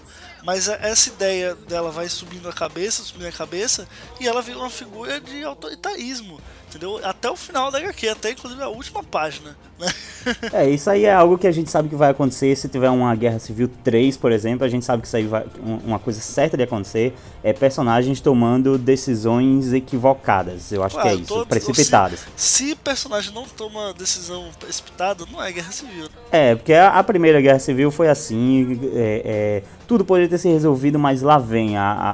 mas 0.44 0.68
essa 0.68 1.08
ideia 1.08 1.54
dela 1.54 1.90
vai 1.90 2.08
subindo 2.08 2.48
a 2.48 2.52
cabeça, 2.52 3.02
subindo 3.02 3.26
a 3.26 3.32
cabeça, 3.32 3.88
e 4.20 4.28
ela 4.28 4.42
vira 4.42 4.58
uma 4.58 4.70
figura 4.70 5.18
de 5.20 5.42
autoritarismo, 5.42 6.40
entendeu? 6.68 7.00
Até 7.04 7.30
o 7.30 7.36
final 7.36 7.70
da 7.70 7.78
HQ, 7.78 8.08
até 8.08 8.30
inclusive 8.32 8.62
a 8.62 8.68
última 8.68 9.02
página 9.02 9.56
É, 10.52 10.68
isso 10.68 10.90
aí 10.90 11.04
é 11.04 11.14
algo 11.14 11.38
que 11.38 11.46
a 11.46 11.52
gente 11.52 11.70
sabe 11.70 11.88
que 11.88 11.94
vai 11.94 12.10
acontecer 12.10 12.54
se 12.56 12.68
tiver 12.68 12.90
uma 12.90 13.14
Guerra 13.14 13.38
Civil 13.38 13.70
3, 13.84 14.16
por 14.16 14.32
exemplo, 14.32 14.64
a 14.64 14.68
gente 14.68 14.84
sabe 14.84 15.00
que 15.02 15.06
isso 15.06 15.16
aí 15.16 15.26
vai 15.26 15.44
um- 15.64 15.76
uma 15.86 15.98
coisa 15.98 16.20
certa 16.20 16.56
de 16.56 16.64
acontecer 16.64 17.14
é 17.42 17.52
personagens 17.52 18.20
tomando 18.20 18.76
decisões 18.76 19.72
equivocadas. 19.72 20.72
Eu 20.72 20.82
acho 20.82 20.96
que 20.96 21.00
é 21.00 21.10
Claro, 21.10 21.20
isso, 21.20 21.46
precipitadas. 21.46 22.26
Se, 22.36 22.68
se 22.70 22.74
personagem 22.74 23.32
não 23.32 23.44
toma 23.44 23.94
decisão 23.94 24.48
precipitada, 24.58 25.24
não 25.30 25.42
é 25.42 25.50
guerra 25.52 25.70
civil. 25.72 26.04
né? 26.04 26.10
É, 26.32 26.54
porque 26.56 26.72
a, 26.72 26.90
a 26.90 27.04
primeira 27.04 27.40
guerra 27.40 27.58
civil 27.60 27.90
foi 27.90 28.08
assim, 28.08 28.78
é, 28.94 29.22
é, 29.24 29.62
tudo 29.86 30.04
poderia 30.04 30.28
ter 30.28 30.38
se 30.38 30.48
resolvido, 30.48 30.98
mas 30.98 31.22
lá 31.22 31.38
vem 31.38 31.76
a, 31.76 31.82
a, 31.84 32.10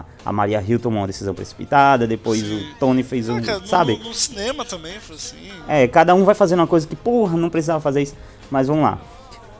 a, 0.00 0.04
a 0.24 0.32
Maria 0.32 0.62
Hill 0.66 0.78
tomou 0.78 1.00
uma 1.00 1.06
decisão 1.06 1.34
precipitada, 1.34 2.06
depois 2.06 2.40
Sim. 2.40 2.70
o 2.70 2.74
Tony 2.78 3.02
fez 3.02 3.28
um, 3.28 3.40
cara, 3.42 3.58
no- 3.58 3.66
sabe? 3.66 3.96
No, 3.96 4.04
no 4.08 4.14
cinema 4.14 4.64
também 4.64 4.98
foi 5.00 5.16
assim. 5.16 5.36
É, 5.68 5.86
cada 5.88 6.14
um 6.14 6.24
vai 6.24 6.34
fazendo 6.34 6.60
uma 6.60 6.66
coisa 6.66 6.86
que, 6.86 6.94
porra, 6.96 7.36
não 7.36 7.50
precisava 7.50 7.80
fazer 7.80 8.02
isso. 8.02 8.14
Mas 8.50 8.68
vamos 8.68 8.82
lá. 8.84 8.98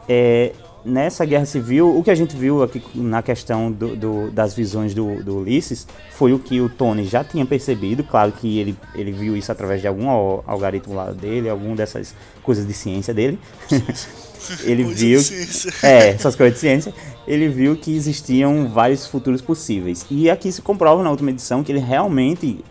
É, 0.08 0.52
nessa 0.84 1.24
guerra 1.24 1.44
civil, 1.46 1.96
o 1.96 2.02
que 2.02 2.10
a 2.10 2.14
gente 2.14 2.36
viu 2.36 2.62
aqui 2.62 2.82
na 2.94 3.22
questão 3.22 3.70
do, 3.70 3.94
do- 3.96 4.30
das 4.30 4.54
visões 4.54 4.92
do, 4.94 5.22
do 5.22 5.38
Ulisses 5.38 5.86
foi 6.12 6.32
o 6.32 6.38
que 6.38 6.60
o 6.60 6.68
Tony 6.68 7.04
já 7.04 7.22
tinha 7.24 7.44
percebido. 7.46 8.02
Claro 8.04 8.32
que 8.32 8.58
ele, 8.58 8.76
ele 8.94 9.12
viu 9.12 9.36
isso 9.36 9.50
através 9.52 9.80
de 9.80 9.86
algum 9.88 10.08
al- 10.10 10.42
algoritmo 10.46 10.94
lá 10.94 11.10
dele, 11.12 11.48
algum 11.48 11.74
dessas 11.74 12.14
coisas 12.42 12.66
de 12.66 12.72
ciência 12.72 13.12
dele. 13.14 13.38
ele 14.64 14.84
Coisa 14.84 14.98
viu. 14.98 15.20
de. 15.22 15.42
É, 15.82 16.08
essas 16.08 16.34
coisas 16.36 16.54
de 16.54 16.60
ciência. 16.60 16.94
Ele 17.26 17.48
viu 17.48 17.76
que 17.76 17.94
existiam 17.94 18.68
vários 18.68 19.06
futuros 19.06 19.40
possíveis. 19.40 20.04
E 20.10 20.28
aqui 20.28 20.50
se 20.50 20.60
comprova 20.60 21.02
na 21.02 21.10
última 21.10 21.30
edição 21.30 21.62
que 21.62 21.70
ele 21.70 21.78
realmente 21.78 22.64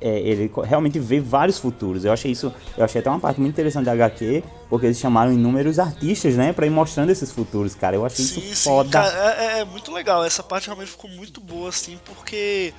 é, 0.00 0.18
ele 0.20 0.50
realmente 0.64 0.98
vê 0.98 1.20
vários 1.20 1.58
futuros. 1.58 2.04
Eu 2.04 2.12
achei 2.12 2.30
isso, 2.32 2.52
eu 2.76 2.84
achei 2.84 3.00
até 3.00 3.10
uma 3.10 3.20
parte 3.20 3.40
muito 3.40 3.52
interessante 3.54 3.84
da 3.84 3.92
HQ, 3.92 4.42
porque 4.68 4.86
eles 4.86 4.98
chamaram 4.98 5.32
inúmeros 5.32 5.78
artistas, 5.78 6.34
né, 6.36 6.52
para 6.52 6.66
ir 6.66 6.70
mostrando 6.70 7.10
esses 7.10 7.30
futuros, 7.30 7.74
cara. 7.74 7.96
Eu 7.96 8.04
achei 8.06 8.24
Sim, 8.24 8.40
isso 8.40 8.56
sim, 8.56 8.68
foda. 8.70 8.90
cara, 8.90 9.34
é, 9.38 9.44
é- 9.44 9.60
é 9.60 9.64
muito 9.64 9.92
legal. 9.92 10.24
Essa 10.24 10.42
parte 10.42 10.66
realmente 10.66 10.90
ficou 10.90 11.10
muito 11.10 11.40
boa, 11.40 11.68
assim, 11.68 11.98
porque 12.04 12.72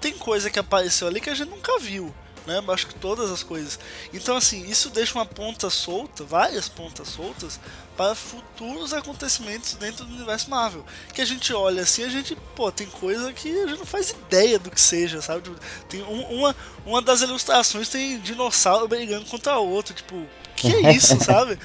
tem 0.00 0.12
coisa 0.12 0.50
que 0.50 0.58
apareceu 0.58 1.08
ali 1.08 1.20
que 1.20 1.30
a 1.30 1.34
gente 1.34 1.48
nunca 1.50 1.78
viu, 1.78 2.12
né? 2.46 2.62
Acho 2.68 2.86
que 2.86 2.94
todas 2.94 3.30
as 3.30 3.42
coisas. 3.42 3.78
Então, 4.12 4.36
assim, 4.36 4.68
isso 4.68 4.90
deixa 4.90 5.14
uma 5.18 5.26
ponta 5.26 5.70
solta, 5.70 6.22
várias 6.24 6.68
pontas 6.68 7.08
soltas, 7.08 7.58
para 7.96 8.14
futuros 8.14 8.92
acontecimentos 8.92 9.74
dentro 9.74 10.04
do 10.04 10.14
universo 10.14 10.50
Marvel. 10.50 10.84
Que 11.14 11.22
a 11.22 11.24
gente 11.24 11.52
olha 11.54 11.82
assim, 11.82 12.04
a 12.04 12.08
gente, 12.08 12.36
pô, 12.54 12.70
tem 12.70 12.86
coisa 12.86 13.32
que 13.32 13.48
a 13.50 13.66
gente 13.66 13.78
não 13.78 13.86
faz 13.86 14.10
ideia 14.10 14.58
do 14.58 14.70
que 14.70 14.80
seja, 14.80 15.20
sabe? 15.22 15.42
Tipo, 15.42 15.56
Tem 15.88 16.02
um- 16.02 16.38
uma, 16.38 16.54
uma 16.84 17.00
das 17.02 17.22
ilustrações 17.22 17.88
tem 17.88 18.18
dinossauro 18.20 18.86
brigando 18.86 19.24
contra 19.26 19.58
outro, 19.58 19.94
tipo, 19.94 20.22
que 20.54 20.68
é 20.74 20.92
isso, 20.92 21.18
sabe? 21.24 21.58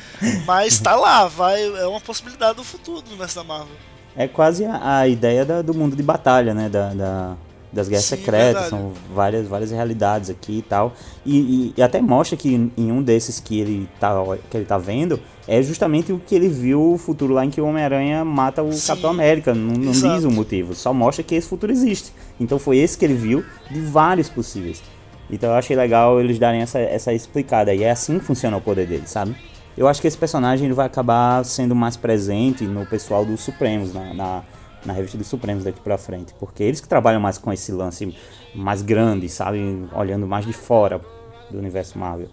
Mas 0.45 0.79
tá 0.79 0.95
lá, 0.95 1.27
vai, 1.27 1.63
é 1.63 1.85
uma 1.87 2.01
possibilidade 2.01 2.55
do 2.55 2.63
futuro 2.63 3.01
do 3.01 3.07
universo 3.09 3.35
da 3.35 3.43
Marvel. 3.43 3.75
É 4.15 4.27
quase 4.27 4.65
a, 4.65 4.99
a 4.99 5.07
ideia 5.07 5.45
da- 5.45 5.61
do 5.61 5.73
mundo 5.73 5.95
de 5.95 6.03
batalha, 6.03 6.53
né, 6.53 6.67
da, 6.69 6.93
da- 6.93 7.37
das 7.71 7.87
guerras 7.87 8.05
Sim, 8.05 8.17
secretas, 8.17 8.43
verdade. 8.63 8.69
são 8.69 8.91
várias, 9.13 9.47
várias 9.47 9.71
realidades 9.71 10.29
aqui 10.29 10.57
e 10.57 10.61
tal. 10.61 10.93
E, 11.25 11.37
e- 11.39 11.73
e 11.77 11.81
até 11.81 12.01
mostra 12.01 12.35
que 12.37 12.53
em 12.53 12.71
em 12.77 12.91
um 12.91 13.01
desses 13.01 13.39
que 13.39 13.59
ele, 13.59 13.87
tá, 13.99 14.13
que 14.49 14.57
ele 14.57 14.65
tá 14.65 14.77
vendo, 14.77 15.19
é 15.47 15.61
justamente 15.63 16.11
o 16.11 16.19
que 16.19 16.35
ele 16.35 16.47
viu 16.49 16.93
o 16.93 16.97
futuro 16.97 17.33
lá 17.33 17.45
em 17.45 17.49
que 17.49 17.61
o 17.61 17.65
Homem-Aranha 17.65 18.25
mata 18.25 18.61
o 18.61 18.73
Sim, 18.73 18.87
Capitão 18.87 19.09
América. 19.11 19.53
Não, 19.55 19.73
não 19.73 19.91
diz 19.91 20.23
o 20.25 20.31
motivo, 20.31 20.75
só 20.75 20.93
mostra 20.93 21.23
que 21.23 21.33
esse 21.35 21.47
futuro 21.47 21.71
existe. 21.71 22.11
Então 22.39 22.59
foi 22.59 22.77
esse 22.77 22.97
que 22.97 23.05
ele 23.05 23.13
viu 23.13 23.43
de 23.69 23.79
vários 23.79 24.27
possíveis. 24.29 24.81
Então 25.29 25.49
eu 25.49 25.55
achei 25.55 25.75
legal 25.75 26.19
eles 26.19 26.37
darem 26.37 26.61
essa, 26.61 26.77
essa 26.79 27.13
explicada. 27.13 27.73
E 27.73 27.83
é 27.83 27.91
assim 27.91 28.19
que 28.19 28.25
funciona 28.25 28.57
o 28.57 28.61
poder 28.61 28.85
dele, 28.85 29.03
sabe? 29.05 29.33
Eu 29.77 29.87
acho 29.87 30.01
que 30.01 30.07
esse 30.07 30.17
personagem 30.17 30.65
ele 30.65 30.73
vai 30.73 30.85
acabar 30.85 31.45
sendo 31.45 31.73
mais 31.73 31.95
presente 31.95 32.65
no 32.65 32.85
pessoal 32.85 33.23
dos 33.23 33.39
Supremos, 33.39 33.93
na, 33.93 34.13
na, 34.13 34.43
na 34.85 34.93
revista 34.93 35.17
dos 35.17 35.27
Supremos 35.27 35.63
daqui 35.63 35.79
pra 35.79 35.97
frente. 35.97 36.33
Porque 36.39 36.63
eles 36.63 36.81
que 36.81 36.87
trabalham 36.87 37.19
mais 37.19 37.37
com 37.37 37.51
esse 37.51 37.71
lance 37.71 38.15
mais 38.53 38.81
grande, 38.81 39.27
sabe? 39.29 39.87
Olhando 39.93 40.27
mais 40.27 40.45
de 40.45 40.53
fora 40.53 41.01
do 41.49 41.57
universo 41.57 41.97
Marvel. 41.97 42.29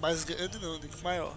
Mais 0.00 0.24
grande 0.24 0.58
não, 0.60 0.80
digo 0.80 0.94
maior. 1.04 1.32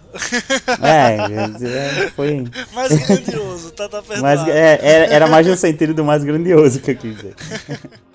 É, 0.82 2.04
é, 2.04 2.10
foi. 2.10 2.44
Mais 2.74 3.06
grandioso, 3.06 3.70
tá, 3.70 3.88
tá 3.88 4.02
perdoado. 4.02 4.22
Mais, 4.22 4.48
é, 4.48 4.80
era, 4.82 5.06
era 5.06 5.26
mais 5.28 5.46
no 5.46 5.56
sentido 5.56 5.94
do 5.94 6.04
mais 6.04 6.24
grandioso 6.24 6.80
que 6.80 6.90
eu 6.90 6.96
quis 6.96 7.14
dizer. 7.14 7.36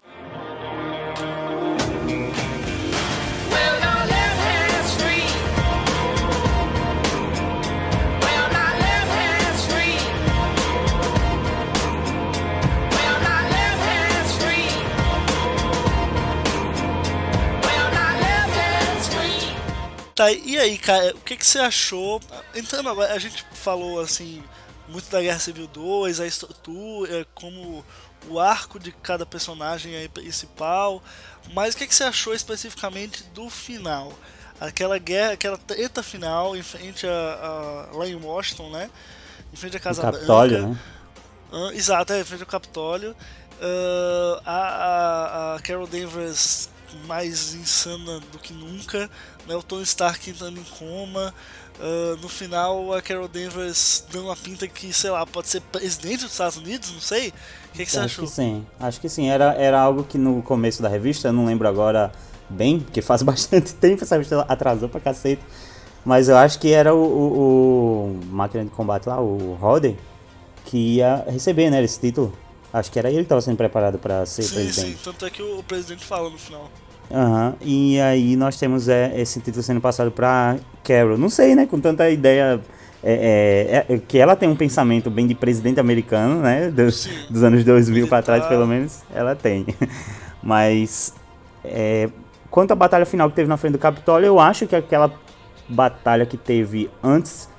Tá, 20.22 20.32
e 20.32 20.56
aí, 20.60 20.78
cara, 20.78 21.16
o 21.16 21.20
que, 21.22 21.36
que 21.36 21.44
você 21.44 21.58
achou? 21.58 22.22
Entrando 22.54 22.88
agora, 22.90 23.12
a 23.12 23.18
gente 23.18 23.44
falou 23.56 24.00
assim 24.00 24.44
muito 24.88 25.10
da 25.10 25.20
Guerra 25.20 25.40
Civil 25.40 25.66
2, 25.66 26.20
a 26.20 26.28
estrutura, 26.28 27.26
como 27.34 27.84
o 28.28 28.40
arco 28.40 28.78
de 28.80 28.92
cada 28.92 29.26
personagem 29.26 29.96
aí 29.96 30.08
principal, 30.08 31.02
mas 31.56 31.74
o 31.74 31.78
que, 31.80 31.88
que 31.88 31.96
você 31.96 32.04
achou 32.04 32.36
especificamente 32.36 33.24
do 33.34 33.50
final? 33.50 34.14
Aquela 34.60 35.00
guerra, 35.00 35.32
aquela 35.32 35.58
treta 35.58 36.04
final 36.04 36.56
em 36.56 36.62
frente 36.62 37.08
a, 37.08 37.90
a- 37.92 37.98
lá 37.98 38.06
em 38.08 38.14
Washington, 38.16 38.70
né? 38.70 38.92
Em 39.52 39.56
frente 39.56 39.76
à 39.78 39.80
O 39.80 39.82
Casa 39.82 40.04
Capitólio, 40.04 40.58
Branca. 40.60 40.68
né? 40.68 40.80
Ah, 41.52 41.74
exato, 41.74 42.14
é, 42.14 42.22
em 42.22 42.24
frente 42.24 42.42
ao 42.42 42.48
Capitólio. 42.48 43.16
Ah, 43.60 44.42
a, 44.46 44.56
a, 44.56 45.56
a 45.56 45.60
Carol 45.62 45.88
Danvers 45.88 46.70
mais 47.08 47.54
insana 47.54 48.20
do 48.32 48.40
que 48.40 48.54
nunca. 48.54 49.10
Né? 49.48 49.56
O 49.56 49.64
Tony 49.64 49.84
Stark 49.84 50.30
entrando 50.30 50.60
em 50.60 50.64
coma. 50.64 51.34
Ah, 51.82 52.16
no 52.22 52.30
final, 52.30 52.94
a 52.94 53.02
Carol 53.02 53.28
Danvers 53.28 54.06
dando 54.12 54.26
uma 54.26 54.36
pinta 54.36 54.68
que, 54.68 54.94
sei 54.94 55.10
lá, 55.10 55.26
pode 55.26 55.48
ser 55.48 55.62
presidente 55.62 56.22
dos 56.22 56.32
Estados 56.32 56.58
Unidos, 56.58 56.92
não 56.94 57.02
sei. 57.02 57.30
O 57.30 57.74
que, 57.74 57.86
que 57.86 57.92
você 57.92 58.00
acho 58.00 58.06
achou? 58.06 58.26
que 58.26 58.32
sim, 58.32 58.66
acho 58.80 59.02
que 59.02 59.10
sim. 59.10 59.28
Era, 59.30 59.54
era 59.56 59.80
algo 59.80 60.04
que 60.04 60.18
no 60.18 60.44
começo 60.44 60.82
da 60.82 60.88
revista, 60.88 61.30
eu 61.30 61.34
não 61.34 61.46
lembro 61.46 61.68
agora 61.68 62.12
bem, 62.48 62.80
porque 62.80 63.02
faz 63.02 63.22
bastante 63.24 63.74
tempo 63.74 64.04
essa 64.04 64.16
revista 64.16 64.42
atrasou 64.48 64.88
pra 64.88 65.00
cacete. 65.02 65.42
Mas 66.06 66.30
eu 66.30 66.38
acho 66.38 66.60
que 66.60 66.72
era 66.72 66.94
o, 66.94 66.98
o, 66.98 68.20
o 68.22 68.26
máquina 68.26 68.64
de 68.64 68.72
combate 68.72 69.08
lá, 69.08 69.20
o 69.20 69.56
Rodden, 69.60 69.98
que 70.66 70.96
ia 70.96 71.26
receber, 71.28 71.70
né, 71.70 71.84
esse 71.84 72.00
título. 72.00 72.34
Acho 72.74 72.92
que 72.92 72.98
era 73.00 73.10
ele 73.10 73.18
que 73.18 73.24
estava 73.24 73.42
sendo 73.42 73.58
preparado 73.58 73.98
para 74.00 74.26
ser 74.26 74.44
Sim, 74.44 74.50
sim, 74.50 74.56
presidente. 74.56 75.04
tanto 75.04 75.26
é 75.26 75.30
que 75.30 75.42
o, 75.42 75.62
presidente 75.64 76.06
fala 76.06 76.30
no 76.30 76.38
final. 76.38 76.70
Aham, 77.14 77.56
E 77.60 78.00
aí 78.00 78.36
nós 78.38 78.58
temos 78.58 78.88
é, 78.88 79.12
esse 79.20 79.42
título 79.42 79.62
sendo 79.62 79.82
passado 79.82 80.10
pra 80.12 80.56
Carol. 80.84 81.18
Não 81.18 81.30
sei, 81.30 81.54
né? 81.56 81.66
Com 81.66 81.80
tanta 81.82 82.10
ideia. 82.10 82.62
é, 83.04 83.86
é, 83.90 83.94
é, 83.96 83.98
que 83.98 84.18
ela 84.18 84.36
tem 84.36 84.48
um 84.48 84.56
pensamento 84.56 85.10
bem 85.10 85.28
de 85.28 85.36
presidente 85.36 85.80
americano, 85.80 86.42
né? 86.42 86.70
Dos, 86.72 87.02
Sim. 87.02 87.10
dos 87.30 87.44
anos 87.44 87.64
2000 87.66 88.08
pra 88.08 88.22
trás, 88.22 88.42
Militar. 88.44 88.58
pelo 88.58 88.68
menos, 88.68 89.00
ela 89.14 89.36
tem. 89.36 89.66
Mas. 90.42 91.14
é, 91.66 92.10
quanto 92.50 92.72
à 92.72 92.76
batalha 92.76 93.06
final 93.06 93.30
que 93.30 93.36
teve 93.36 93.50
na 93.50 93.58
frente 93.58 93.74
do 93.74 93.80
Capitólio, 93.80 94.28
eu 94.28 94.40
acho 94.40 94.66
que 94.66 94.76
aquela 94.76 95.12
batalha 95.68 96.26
que 96.26 96.38
teve 96.38 96.90
antes 97.04 97.50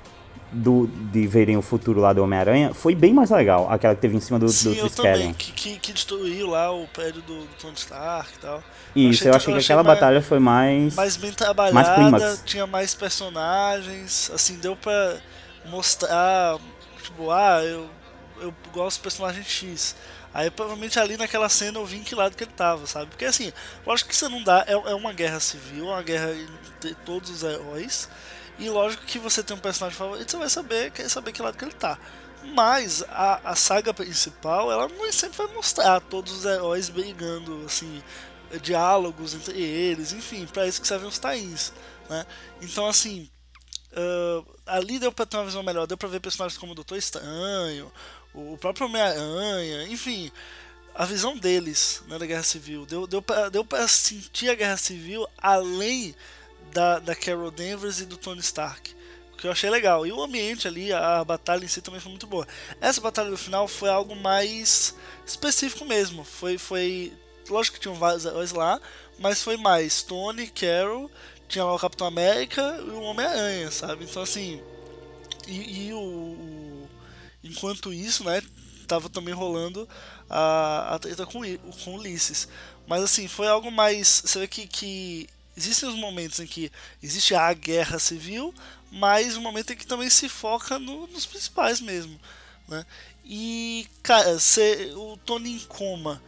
do, 0.53 0.87
de 0.87 1.25
verem 1.27 1.57
o 1.57 1.61
futuro 1.61 1.99
lá 1.99 2.13
do 2.13 2.23
Homem-Aranha 2.23 2.73
foi 2.73 2.93
bem 2.95 3.13
mais 3.13 3.29
legal. 3.31 3.67
Aquela 3.71 3.95
que 3.95 4.01
teve 4.01 4.15
em 4.15 4.19
cima 4.19 4.37
do, 4.39 4.47
Sim, 4.49 4.73
do 4.73 4.79
eu 4.79 4.89
também, 4.89 5.33
que, 5.33 5.51
que, 5.51 5.79
que 5.79 5.91
destruiu 5.93 6.47
lá 6.47 6.71
o 6.71 6.87
prédio 6.87 7.21
do, 7.23 7.39
do 7.41 7.55
Tony 7.59 7.73
Stark 7.75 8.29
e 8.35 8.39
tal. 8.39 8.63
Isso, 8.95 9.27
eu 9.27 9.33
achei, 9.33 9.53
eu 9.53 9.57
que 9.57 9.63
aquela 9.63 9.83
mais- 9.83 9.99
batalha 9.99 10.21
foi 10.21 10.39
mais. 10.39 10.95
mais 10.95 11.17
bem 11.17 11.29
Mais 11.29 11.35
trabalhada, 11.35 11.95
clímax. 11.95 12.43
tinha 12.45 12.67
mais 12.67 12.93
personagens, 12.93 14.31
assim, 14.33 14.55
deu 14.59 14.75
pra 14.75 15.17
mostrar, 15.65 16.57
tipo, 17.01 17.31
ah, 17.31 17.61
eu, 17.63 17.89
eu 18.41 18.53
gosto 18.71 18.99
do 18.99 19.03
personagem 19.03 19.43
X. 19.43 19.95
Aí 20.33 20.49
provavelmente 20.49 20.99
ali 20.99 21.15
naquela 21.15 21.47
cena 21.47 21.77
eu 21.77 21.85
vi 21.85 21.97
em 21.97 22.03
que 22.03 22.15
lado 22.15 22.35
que 22.35 22.43
ele 22.43 22.51
tava, 22.55 22.87
sabe? 22.87 23.05
Porque 23.07 23.25
assim, 23.25 23.53
lógico 23.85 24.09
que 24.09 24.15
você 24.15 24.27
não 24.27 24.41
dá, 24.43 24.65
é, 24.67 24.73
é 24.73 24.95
uma 24.95 25.13
guerra 25.13 25.39
civil, 25.39 25.85
é 25.85 25.89
uma 25.93 26.01
guerra 26.01 26.31
entre 26.75 26.95
todos 27.05 27.29
os 27.29 27.43
heróis. 27.43 28.09
E 28.63 28.69
lógico 28.69 29.05
que 29.05 29.19
você 29.19 29.43
tem 29.43 29.57
um 29.57 29.59
personagem 29.59 29.97
favorito, 29.97 30.31
você 30.31 30.37
vai 30.37 30.49
saber, 30.49 30.91
quer 30.91 31.09
saber 31.09 31.33
que 31.33 31.41
lado 31.41 31.57
que 31.57 31.65
ele 31.65 31.73
tá. 31.73 31.99
Mas 32.55 33.03
a, 33.09 33.51
a 33.51 33.55
saga 33.57 33.93
principal, 33.93 34.71
ela 34.71 34.87
não 34.87 35.11
sempre 35.11 35.37
vai 35.37 35.47
mostrar 35.47 35.99
todos 35.99 36.31
os 36.31 36.45
heróis 36.45 36.87
brigando, 36.87 37.63
assim, 37.65 38.01
diálogos 38.61 39.33
entre 39.33 39.61
eles, 39.61 40.13
enfim, 40.13 40.45
para 40.45 40.65
isso 40.65 40.81
que 40.81 40.87
servem 40.87 41.09
os 41.09 41.19
tains, 41.19 41.73
né? 42.09 42.25
Então, 42.61 42.87
assim, 42.87 43.29
ah, 43.93 44.43
ali 44.65 44.97
deu 44.97 45.11
pra 45.11 45.25
ter 45.25 45.35
uma 45.35 45.45
visão 45.45 45.61
melhor, 45.61 45.85
deu 45.85 45.97
pra 45.97 46.07
ver 46.07 46.21
personagens 46.21 46.57
como 46.57 46.71
o 46.71 46.75
Doutor 46.75 46.97
Estranho, 46.97 47.91
o 48.33 48.57
próprio 48.57 48.87
Homem-Aranha, 48.87 49.87
enfim, 49.89 50.31
a 50.95 51.05
visão 51.05 51.37
deles 51.37 52.01
né, 52.07 52.17
da 52.17 52.25
Guerra 52.25 52.43
Civil. 52.43 52.85
Deu, 52.85 53.05
deu, 53.07 53.21
pra, 53.21 53.49
deu 53.49 53.65
pra 53.65 53.87
sentir 53.87 54.49
a 54.49 54.55
Guerra 54.55 54.77
Civil 54.77 55.27
além 55.37 56.15
da, 56.73 56.99
da 56.99 57.15
Carol 57.15 57.51
Danvers 57.51 57.99
e 57.99 58.05
do 58.05 58.17
Tony 58.17 58.39
Stark. 58.41 58.93
que 59.37 59.47
eu 59.47 59.51
achei 59.51 59.69
legal. 59.69 60.05
E 60.07 60.11
o 60.11 60.21
ambiente 60.21 60.67
ali, 60.67 60.91
a 60.93 61.23
batalha 61.23 61.65
em 61.65 61.67
si 61.67 61.81
também 61.81 61.99
foi 61.99 62.09
muito 62.11 62.27
boa. 62.27 62.47
Essa 62.81 63.01
batalha 63.01 63.29
do 63.29 63.37
final 63.37 63.67
foi 63.67 63.89
algo 63.89 64.15
mais 64.15 64.95
específico 65.25 65.85
mesmo. 65.85 66.23
Foi, 66.23 66.57
foi 66.57 67.13
lógico 67.49 67.75
que 67.75 67.81
tinham 67.81 67.95
vários 67.95 68.25
heróis 68.25 68.51
lá, 68.51 68.79
mas 69.19 69.41
foi 69.43 69.57
mais 69.57 70.01
Tony, 70.03 70.47
Carol, 70.47 71.09
tinha 71.47 71.63
lá 71.65 71.73
o 71.75 71.79
Capitão 71.79 72.07
América 72.07 72.77
e 72.79 72.89
o 72.89 73.01
Homem-Aranha, 73.01 73.69
sabe? 73.71 74.05
Então 74.05 74.23
assim, 74.23 74.61
e, 75.47 75.87
e 75.89 75.93
o, 75.93 75.97
o- 75.99 76.89
enquanto 77.43 77.93
isso, 77.93 78.23
né, 78.23 78.41
tava 78.87 79.09
também 79.09 79.33
rolando 79.33 79.87
a, 80.29 80.95
a 80.95 80.99
treta 80.99 81.25
com, 81.25 81.41
com 81.83 81.95
Ulisses. 81.95 82.47
Mas 82.87 83.03
assim, 83.03 83.27
foi 83.27 83.47
algo 83.47 83.71
mais. 83.71 84.21
Você 84.25 84.39
vê 84.39 84.47
que, 84.47 84.67
que 84.67 85.27
existem 85.55 85.89
os 85.89 85.95
momentos 85.95 86.39
em 86.39 86.47
que 86.47 86.71
existe 87.01 87.35
a 87.35 87.51
guerra 87.53 87.99
civil, 87.99 88.53
mas 88.91 89.35
o 89.37 89.41
momento 89.41 89.73
em 89.73 89.75
que 89.75 89.85
também 89.87 90.09
se 90.09 90.27
foca 90.29 90.77
no- 90.79 91.07
nos 91.07 91.25
principais 91.25 91.79
mesmo. 91.81 92.19
Né? 92.67 92.85
E, 93.25 93.87
cara, 94.01 94.39
cê, 94.39 94.91
o 94.95 95.17
Tony 95.17 95.55
em 95.55 95.59
coma, 95.59 96.21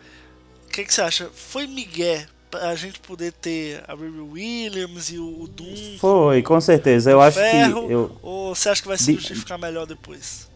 o 0.65 0.69
que, 0.71 0.85
você 0.91 1.01
acha? 1.01 1.29
Foi 1.33 1.67
Miguel 1.67 2.25
pra 2.51 2.73
gente 2.75 2.99
poder 2.99 3.33
ter 3.33 3.83
a 3.87 3.93
Riri 3.95 4.19
Williams 4.19 5.09
e 5.09 5.17
o, 5.19 5.43
o 5.43 5.47
Doom 5.47 5.97
Foi, 5.99 6.41
com 6.41 6.59
certeza. 6.61 7.11
Eu 7.11 7.21
acho 7.21 7.37
ferro, 7.37 7.87
que. 7.87 7.93
Eu, 7.93 8.17
ou 8.21 8.55
você 8.55 8.69
acha 8.69 8.81
que 8.81 8.87
vai 8.87 8.97
se 8.97 9.05
De- 9.05 9.13
justificar 9.13 9.57
melhor 9.57 9.85
depois? 9.85 10.49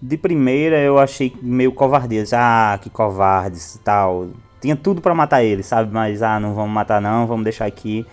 de 0.00 0.16
primeira 0.16 0.78
eu 0.80 0.96
achei 0.98 1.34
meio 1.42 1.72
covardia. 1.72 2.24
Ah, 2.32 2.78
que 2.80 2.88
covardes 2.88 3.74
e 3.74 3.78
tal. 3.80 4.30
Tinha 4.60 4.76
tudo 4.76 5.00
pra 5.00 5.14
matar 5.14 5.42
ele, 5.42 5.62
sabe? 5.62 5.92
Mas, 5.92 6.22
ah, 6.22 6.40
não 6.40 6.54
vamos 6.54 6.70
matar 6.70 7.00
não, 7.00 7.26
vamos 7.26 7.44
deixar 7.44 7.66
aqui. 7.66 8.06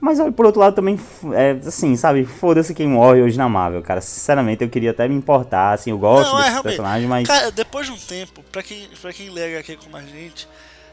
Mas 0.00 0.18
olha, 0.18 0.32
por 0.32 0.46
outro 0.46 0.60
lado 0.60 0.74
também, 0.74 0.98
é, 1.34 1.50
assim, 1.66 1.94
sabe? 1.94 2.24
Foda-se 2.24 2.72
quem 2.72 2.88
morre 2.88 3.20
hoje 3.20 3.36
na 3.36 3.48
Marvel, 3.48 3.82
cara. 3.82 4.00
Sinceramente, 4.00 4.64
eu 4.64 4.70
queria 4.70 4.92
até 4.92 5.06
me 5.06 5.14
importar, 5.14 5.72
assim, 5.74 5.90
eu 5.90 5.98
gosto 5.98 6.30
Não, 6.30 6.38
é, 6.38 6.38
desses 6.38 6.52
realmente. 6.52 6.62
personagens, 6.62 7.08
mas... 7.08 7.28
Cara, 7.28 7.50
depois 7.50 7.86
de 7.86 7.92
um 7.92 7.96
tempo, 7.98 8.42
pra 8.50 8.62
quem, 8.62 8.88
pra 9.00 9.12
quem 9.12 9.28
lê 9.28 9.56
HQ 9.56 9.76
como 9.76 9.96
a 9.98 10.02
gente, 10.02 10.48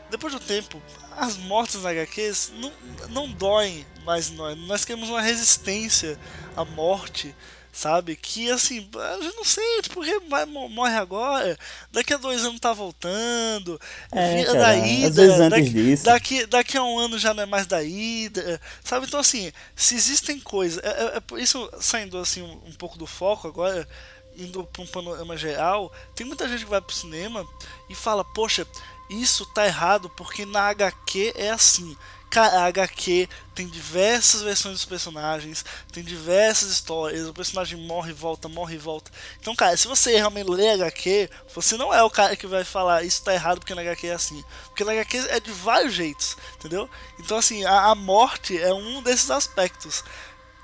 depois 0.10 0.34
de 0.34 0.40
um 0.42 0.44
tempo, 0.44 0.82
as 1.18 1.38
mortes 1.38 1.82
nas 1.82 1.86
HQs 1.86 2.54
não, 2.60 2.72
não 3.10 3.32
doem 3.32 3.86
mais 4.06 4.30
nós. 4.32 4.58
Nós 4.68 4.84
queremos 4.84 5.10
uma 5.10 5.22
resistência 5.22 6.18
à 6.56 6.66
morte, 6.66 7.34
sabe? 7.78 8.16
Que 8.16 8.50
assim, 8.50 8.80
gente 9.22 9.36
não 9.36 9.44
sente, 9.44 9.90
porque 9.90 10.20
vai, 10.22 10.46
mo- 10.46 10.68
morre 10.68 10.96
agora, 10.98 11.56
daqui 11.92 12.12
a 12.12 12.18
dois 12.18 12.44
anos 12.44 12.60
tá 12.60 12.74
voltando, 12.74 13.80
É, 14.12 14.36
vira 14.36 14.54
cara, 14.54 14.60
da 14.60 14.76
ida, 14.76 15.10
daqui, 15.50 15.70
daqui, 16.04 16.46
daqui 16.48 16.78
a 16.78 16.84
um 16.84 16.98
ano 16.98 17.20
já 17.20 17.34
não 17.36 17.44
é 17.44 17.46
mais 17.46 17.68
da 17.68 17.84
ida, 17.84 18.60
sabe? 18.84 19.06
Então 19.06 19.20
assim, 19.20 19.52
se 19.76 19.94
existem 19.96 20.40
coisas, 20.40 20.84
é, 20.84 20.90
é- 20.90 21.18
é 21.18 21.42
isso 21.42 21.70
saindo 21.80 22.18
assim 22.18 22.42
um, 22.42 22.62
um 22.66 22.74
pouco 22.74 22.98
do 22.98 23.06
foco 23.06 23.48
agora, 23.48 23.88
indo 24.36 24.64
para 24.66 24.82
um 24.82 24.88
panorama 24.88 25.38
geral, 25.38 25.92
tem 26.16 26.26
muita 26.26 26.48
gente 26.48 26.64
que 26.64 26.70
vai 26.70 26.82
pro 26.82 26.96
cinema 26.96 27.46
e 27.90 27.94
fala, 27.96 28.24
poxa, 28.24 28.66
isso 29.10 29.46
tá 29.54 29.66
errado 29.68 30.10
porque 30.10 30.46
na 30.46 30.62
HQ 30.70 31.34
é 31.36 31.52
assim. 31.52 31.96
A 32.36 32.66
HQ 32.66 33.28
tem 33.56 33.66
diversas 33.68 34.42
versões 34.44 34.76
dos 34.76 34.86
personagens, 34.86 35.66
tem 35.92 36.04
diversas 36.04 36.70
histórias, 36.70 37.28
o 37.28 37.34
personagem 37.34 37.80
morre 37.88 38.12
e 38.12 38.14
volta, 38.14 38.48
morre 38.48 38.76
e 38.76 38.78
volta. 38.78 39.10
Então, 39.40 39.56
cara, 39.56 39.76
se 39.76 39.88
você 39.88 40.16
realmente 40.18 40.48
lê 40.50 40.70
HQ, 40.70 41.30
você 41.56 41.78
não 41.78 41.92
é 41.92 42.04
o 42.04 42.10
cara 42.10 42.36
que 42.36 42.46
vai 42.46 42.64
falar 42.64 43.04
isso 43.04 43.24
tá 43.24 43.34
errado 43.34 43.60
porque 43.60 43.74
na 43.74 43.82
HQ 43.82 44.08
é 44.08 44.14
assim. 44.14 44.44
Porque 44.68 44.84
na 44.84 44.92
HQ 44.92 45.18
é 45.30 45.40
de 45.40 45.50
vários 45.52 45.94
jeitos, 45.94 46.38
entendeu? 46.60 46.88
Então, 47.20 47.38
assim, 47.38 47.66
a, 47.66 47.86
a 47.86 47.96
morte 47.96 48.56
é 48.62 48.72
um 48.74 49.02
desses 49.02 49.32
aspectos. 49.32 50.04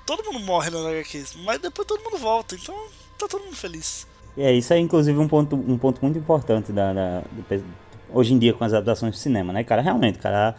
Todo 0.06 0.22
mundo 0.24 0.40
morre 0.44 0.70
nas 0.70 0.84
HQs, 0.84 1.34
mas 1.44 1.58
depois 1.58 1.88
todo 1.88 2.04
mundo 2.04 2.18
volta, 2.18 2.54
então 2.54 2.76
tá 3.18 3.26
todo 3.26 3.42
mundo 3.42 3.56
feliz. 3.56 4.06
E 4.36 4.42
é, 4.42 4.52
isso 4.52 4.72
é 4.72 4.78
inclusive 4.78 5.18
um 5.18 5.26
ponto, 5.26 5.56
um 5.56 5.78
ponto 5.78 6.00
muito 6.02 6.18
importante 6.18 6.70
da, 6.72 6.92
da- 6.92 7.20
do 7.32 7.64
hoje 8.10 8.32
em 8.34 8.38
dia 8.38 8.52
com 8.52 8.62
as 8.64 8.72
adaptações 8.72 9.14
de 9.14 9.20
cinema, 9.20 9.52
né, 9.52 9.64
cara? 9.64 9.80
Realmente, 9.82 10.18
cara, 10.18 10.54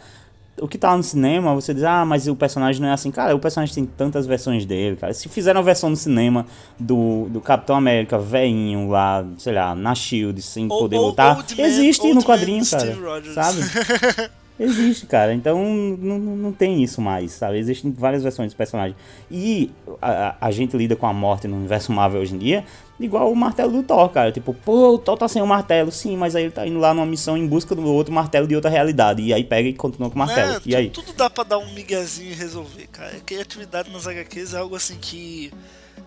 o 0.60 0.66
que 0.66 0.78
tá 0.78 0.96
no 0.96 1.02
cinema, 1.02 1.54
você 1.54 1.74
diz, 1.74 1.84
ah, 1.84 2.04
mas 2.04 2.26
o 2.28 2.34
personagem 2.34 2.80
não 2.80 2.88
é 2.88 2.92
assim. 2.92 3.10
Cara, 3.10 3.34
o 3.34 3.38
personagem 3.38 3.74
tem 3.74 3.84
tantas 3.86 4.26
versões 4.26 4.64
dele, 4.64 4.96
cara. 4.96 5.12
Se 5.12 5.28
fizeram 5.28 5.60
a 5.60 5.62
versão 5.62 5.90
no 5.90 5.96
cinema 5.96 6.46
do, 6.78 7.26
do 7.30 7.40
Capitão 7.40 7.76
América 7.76 8.18
veinho 8.18 8.88
lá, 8.88 9.24
sei 9.38 9.52
lá, 9.52 9.74
na 9.74 9.94
Shield, 9.94 10.40
sem 10.40 10.66
Ou- 10.70 10.78
poder 10.78 10.96
ou- 10.96 11.08
lutar, 11.08 11.44
existe 11.58 12.12
no 12.14 12.22
quadrinho, 12.24 12.64
cara. 12.66 12.96
Sabe? 13.34 13.58
Existe, 14.58 15.04
cara. 15.06 15.34
Então 15.34 15.58
não, 15.98 16.18
não, 16.18 16.52
tem 16.52 16.82
isso 16.82 17.00
mais, 17.00 17.32
sabe? 17.32 17.58
Existem 17.58 17.92
várias 17.92 18.22
versões 18.22 18.48
dos 18.48 18.54
personagens. 18.56 18.96
E 19.30 19.70
a, 20.00 20.34
a- 20.40 20.50
gente 20.50 20.76
lida 20.76 20.96
com 20.96 21.06
a 21.06 21.12
morte 21.12 21.46
no 21.46 21.56
universo 21.56 21.92
Marvel 21.92 22.22
hoje 22.22 22.34
em 22.34 22.38
dia, 22.38 22.64
igual 22.98 23.30
o 23.30 23.36
martelo 23.36 23.70
do 23.72 23.82
Thor, 23.82 24.08
cara. 24.08 24.32
Tipo, 24.32 24.54
pô, 24.54 24.94
o 24.94 24.98
Thor 24.98 25.18
tá 25.18 25.28
sem 25.28 25.42
o 25.42 25.46
martelo, 25.46 25.92
sim, 25.92 26.16
mas 26.16 26.34
aí 26.34 26.44
ele 26.44 26.52
tá 26.52 26.66
indo 26.66 26.78
lá 26.78 26.94
numa 26.94 27.04
missão 27.04 27.36
em 27.36 27.46
busca 27.46 27.74
do 27.74 27.84
outro 27.84 28.12
martelo 28.14 28.46
de 28.48 28.54
outra 28.54 28.70
realidade. 28.70 29.20
E 29.22 29.34
aí 29.34 29.44
pega 29.44 29.68
e 29.68 29.74
continua 29.74 30.08
com 30.08 30.14
o 30.16 30.18
martelo. 30.18 30.54
Né, 30.54 30.60
E 30.64 30.74
aí? 30.74 30.88
tu- 30.90 31.02
Tudo 31.02 31.12
dá 31.14 31.28
pra 31.28 31.44
dar 31.44 31.58
um 31.58 31.72
miguezinho 31.74 32.30
e 32.30 32.34
resolver, 32.34 32.86
cara. 32.86 33.14
A 33.16 33.20
criatividade 33.20 33.90
nas 33.90 34.06
HQs 34.06 34.54
é 34.54 34.58
algo 34.58 34.74
assim 34.74 34.96
que 34.98 35.52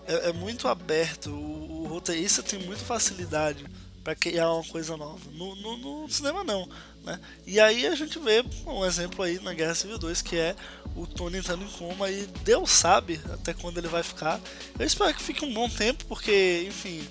é, 0.07 0.29
é 0.29 0.33
muito 0.33 0.67
aberto. 0.67 1.29
O, 1.29 1.83
o 1.83 1.87
roteirista 1.87 2.41
tem 2.41 2.59
muita 2.65 2.83
facilidade 2.83 3.63
pra 4.09 4.15
criar 4.15 4.51
uma 4.51 4.63
coisa 4.63 4.97
nova. 4.97 5.19
No, 5.33 5.55
no- 5.55 5.77
no 5.77 6.09
cinema 6.09 6.43
não, 6.43 6.67
né? 7.03 7.19
E 7.45 7.59
aí 7.59 7.85
a 7.85 7.93
gente 7.93 8.17
vê 8.17 8.43
um 8.65 8.83
exemplo 8.83 9.23
aí 9.23 9.39
na 9.39 9.53
Guerra 9.53 9.75
Civil 9.75 9.99
2 9.99 10.21
que 10.23 10.35
é 10.35 10.55
o 10.95 11.05
Tony 11.05 11.37
entrando 11.37 11.63
em 11.63 11.67
coma 11.67 12.09
e 12.09 12.25
Deus 12.43 12.71
sabe 12.71 13.21
até 13.31 13.53
quando 13.53 13.77
ele 13.77 13.87
vai 13.87 14.01
ficar. 14.01 14.39
Eu 14.79 14.85
espero 14.85 15.13
que 15.13 15.21
fique 15.21 15.45
um 15.45 15.53
bom 15.53 15.69
tempo 15.69 16.05
porque, 16.05 16.65
enfim, 16.67 17.07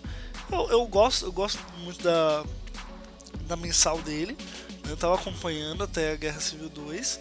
eu, 0.50 0.68
eu 0.70 0.86
gosto, 0.86 1.24
eu 1.26 1.32
gosto 1.32 1.60
muito 1.84 2.02
da 2.02 2.44
da 3.42 3.56
mensal 3.56 3.98
dele. 4.02 4.36
né? 4.84 4.90
Eu 4.90 4.96
tava 4.96 5.14
acompanhando 5.14 5.84
até 5.84 6.12
a 6.12 6.16
Guerra 6.16 6.40
Civil 6.40 6.68
2. 6.68 7.20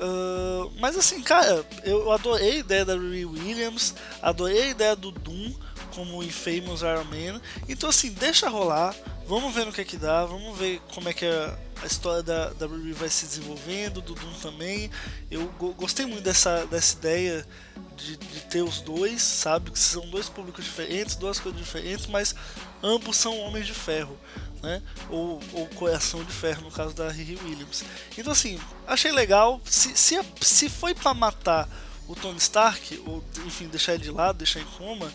Ah, 0.00 0.68
mas 0.80 0.96
assim, 0.96 1.20
cara, 1.22 1.64
eu 1.84 2.10
adorei 2.10 2.52
a 2.52 2.56
ideia 2.56 2.84
da 2.86 2.94
Riri 2.94 3.26
Williams, 3.26 3.94
adorei 4.22 4.62
a 4.62 4.66
ideia 4.68 4.96
do 4.96 5.10
Doom 5.12 5.52
como 5.94 6.18
o 6.18 6.22
Infamous 6.24 6.80
Iron 6.82 7.04
Man. 7.04 7.40
Então 7.68 7.88
assim, 7.90 8.10
deixa 8.12 8.48
rolar, 8.48 8.94
vamos 9.26 9.54
ver 9.54 9.66
no 9.66 9.72
que 9.72 9.80
é 9.80 9.84
que 9.84 9.96
dá, 9.96 10.24
vamos 10.24 10.56
ver 10.58 10.80
como 10.94 11.08
é 11.08 11.12
que 11.12 11.24
a, 11.26 11.58
a 11.82 11.86
história 11.86 12.22
da, 12.22 12.50
da 12.50 12.66
Riri 12.66 12.92
vai 12.92 13.08
se 13.08 13.26
desenvolvendo, 13.26 14.00
do 14.00 14.14
Doom 14.14 14.32
também. 14.42 14.90
Eu 15.30 15.46
go- 15.58 15.74
gostei 15.74 16.06
muito 16.06 16.22
dessa, 16.22 16.64
dessa 16.66 16.96
ideia 16.96 17.46
de, 17.96 18.16
de 18.16 18.40
ter 18.42 18.62
os 18.62 18.80
dois, 18.80 19.22
sabe? 19.22 19.70
Que 19.70 19.78
são 19.78 20.08
dois 20.08 20.28
públicos 20.28 20.64
diferentes, 20.64 21.16
duas 21.16 21.38
coisas 21.38 21.60
diferentes, 21.60 22.06
mas 22.06 22.34
ambos 22.82 23.16
são 23.16 23.38
homens 23.40 23.66
de 23.66 23.74
ferro, 23.74 24.16
né? 24.62 24.82
Ou, 25.08 25.40
ou 25.52 25.66
coração 25.68 26.22
de 26.24 26.32
ferro, 26.32 26.62
no 26.62 26.70
caso 26.70 26.94
da 26.94 27.10
Riri 27.10 27.38
Williams. 27.44 27.82
Então, 28.16 28.32
assim, 28.32 28.58
achei 28.86 29.12
legal. 29.12 29.60
Se, 29.64 29.96
se, 29.96 30.18
se 30.40 30.68
foi 30.68 30.94
pra 30.94 31.14
matar 31.14 31.68
o 32.10 32.14
Tony 32.16 32.38
Stark, 32.38 33.00
ou 33.06 33.22
enfim, 33.46 33.68
deixar 33.68 33.94
ele 33.94 34.02
de 34.02 34.10
lado, 34.10 34.38
deixar 34.38 34.60
em 34.60 34.64
coma, 34.64 35.10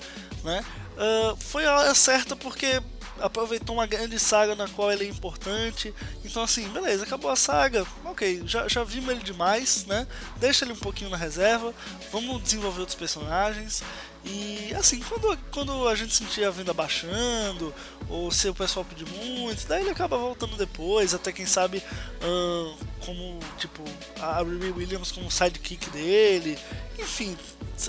né? 0.45 0.63
ah, 0.97 1.35
foi 1.37 1.65
a 1.65 1.75
hora 1.75 1.93
certa 1.93 2.37
porque 2.37 2.81
aproveitou 3.19 3.75
uma 3.75 3.85
grande 3.85 4.19
saga 4.19 4.55
na 4.55 4.67
qual 4.67 4.91
ele 4.91 5.05
é 5.05 5.09
importante. 5.09 5.93
Então, 6.23 6.43
assim, 6.43 6.67
beleza, 6.69 7.03
acabou 7.03 7.31
a 7.31 7.35
saga. 7.35 7.85
Ok, 8.03 8.43
já, 8.45 8.67
já 8.67 8.83
vimos 8.83 9.09
ele 9.09 9.23
demais, 9.23 9.85
né? 9.85 10.07
Deixa 10.37 10.65
ele 10.65 10.73
um 10.73 10.77
pouquinho 10.77 11.09
na 11.09 11.17
reserva. 11.17 11.73
Vamos 12.11 12.41
desenvolver 12.43 12.81
outros 12.81 12.97
personagens. 12.97 13.83
E 14.25 14.73
assim, 14.73 14.99
quando, 15.01 15.37
quando 15.51 15.87
a 15.87 15.93
gente 15.93 16.15
sentir 16.15 16.43
a 16.43 16.49
venda 16.49 16.73
baixando, 16.73 17.73
ou 18.09 18.31
se 18.31 18.49
o 18.49 18.55
pessoal 18.55 18.83
pedir 18.83 19.07
muito, 19.07 19.67
daí 19.67 19.81
ele 19.81 19.91
acaba 19.91 20.17
voltando 20.17 20.57
depois, 20.57 21.13
até 21.13 21.31
quem 21.31 21.45
sabe 21.45 21.83
ahn, 22.21 22.75
como, 23.05 23.39
tipo, 23.59 23.83
a 24.19 24.41
Riri 24.41 24.71
Williams 24.71 25.11
como 25.11 25.29
sidekick 25.29 25.91
dele. 25.91 26.57
Enfim, 26.97 27.37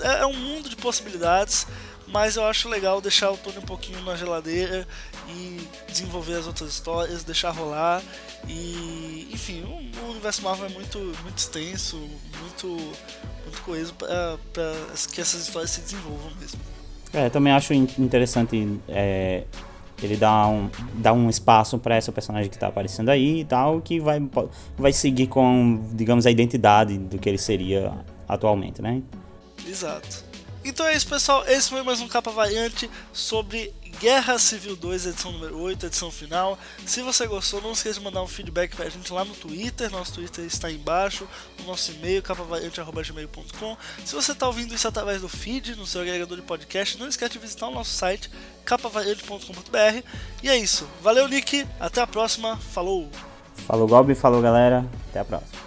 é, 0.01 0.21
é 0.21 0.25
um 0.27 0.33
mundo 0.33 0.69
de 0.69 0.75
possibilidades, 0.75 1.65
mas 2.07 2.35
eu 2.35 2.45
acho 2.45 2.69
legal 2.69 3.01
deixar 3.01 3.31
o 3.31 3.37
Tony 3.37 3.57
um 3.57 3.61
pouquinho 3.61 4.01
na 4.03 4.15
geladeira 4.15 4.87
e 5.29 5.59
desenvolver 5.89 6.35
as 6.35 6.47
outras 6.47 6.69
histórias, 6.69 7.23
deixar 7.23 7.51
rolar. 7.51 8.01
E, 8.47 9.27
enfim, 9.31 9.63
o, 9.63 10.09
universo 10.11 10.41
Marvel 10.41 10.67
é 10.67 10.69
muito, 10.69 10.97
muito 10.99 11.37
extenso, 11.37 11.97
muito, 12.41 12.67
muito 12.67 13.61
coeso 13.63 13.93
para 13.93 14.37
que 15.11 15.21
essas 15.21 15.41
histórias 15.41 15.71
se 15.71 15.81
desenvolvam 15.81 16.31
mesmo. 16.39 16.59
É, 17.13 17.29
também 17.29 17.53
acho 17.53 17.73
in- 17.73 17.87
interessante 17.97 18.79
é, 18.87 19.43
ele 20.01 20.15
dar 20.17 20.47
um, 20.47 20.69
dar 20.95 21.13
um 21.13 21.29
espaço 21.29 21.77
pra 21.79 21.95
essa 21.95 22.11
personagem 22.11 22.49
que 22.49 22.57
tá 22.57 22.67
aparecendo 22.67 23.09
aí 23.09 23.41
e 23.41 23.45
tal, 23.45 23.81
que 23.81 23.99
vai, 23.99 24.21
vai 24.77 24.93
seguir 24.93 25.27
com, 25.27 25.89
digamos, 25.93 26.25
a 26.25 26.31
identidade 26.31 26.97
do 26.97 27.17
que 27.17 27.27
ele 27.27 27.37
seria 27.37 27.93
atualmente, 28.27 28.81
né? 28.81 29.01
Exato. 29.65 30.26
Então 30.67 30.85
é 30.85 30.93
isso, 30.93 31.07
pessoal. 31.07 31.45
Esse 31.47 31.69
foi 31.69 31.81
mais 31.81 32.01
um 32.01 32.09
Capa 32.09 32.29
Variante 32.29 32.91
sobre 33.13 33.73
Guerra 34.01 34.37
Civil 34.37 34.75
2, 34.75 35.05
edição 35.07 35.31
número 35.31 35.57
8, 35.57 35.85
edição 35.85 36.11
final. 36.11 36.59
Se 36.85 37.01
você 37.01 37.25
gostou, 37.25 37.61
não 37.61 37.71
esqueça 37.71 37.99
de 37.99 38.05
mandar 38.05 38.21
um 38.21 38.27
feedback 38.27 38.75
pra 38.75 38.89
gente 38.89 39.11
lá 39.13 39.23
no 39.23 39.33
Twitter. 39.33 39.89
Nosso 39.89 40.15
Twitter 40.15 40.43
está 40.43 40.67
aí 40.67 40.75
embaixo. 40.75 41.25
O 41.61 41.63
nosso 41.63 41.93
e-mail, 41.93 42.21
capavariante.gmail.com. 42.21 43.77
Se 44.03 44.13
você 44.13 44.33
está 44.33 44.45
ouvindo 44.45 44.75
isso 44.75 44.85
através 44.89 45.21
do 45.21 45.29
feed, 45.29 45.73
no 45.77 45.87
seu 45.87 46.01
agregador 46.01 46.35
de 46.35 46.43
podcast, 46.43 46.99
não 46.99 47.07
esquece 47.07 47.31
de 47.31 47.39
visitar 47.39 47.67
o 47.67 47.71
nosso 47.71 47.91
site, 47.91 48.29
capavariante.com.br. 48.65 50.03
E 50.43 50.49
é 50.49 50.57
isso. 50.57 50.85
Valeu, 51.01 51.29
Nick. 51.29 51.65
Até 51.79 52.01
a 52.01 52.07
próxima. 52.07 52.57
Falou! 52.57 53.09
Falou, 53.65 53.87
Gob, 53.87 54.13
falou, 54.15 54.41
galera. 54.41 54.85
Até 55.09 55.21
a 55.21 55.25
próxima. 55.25 55.66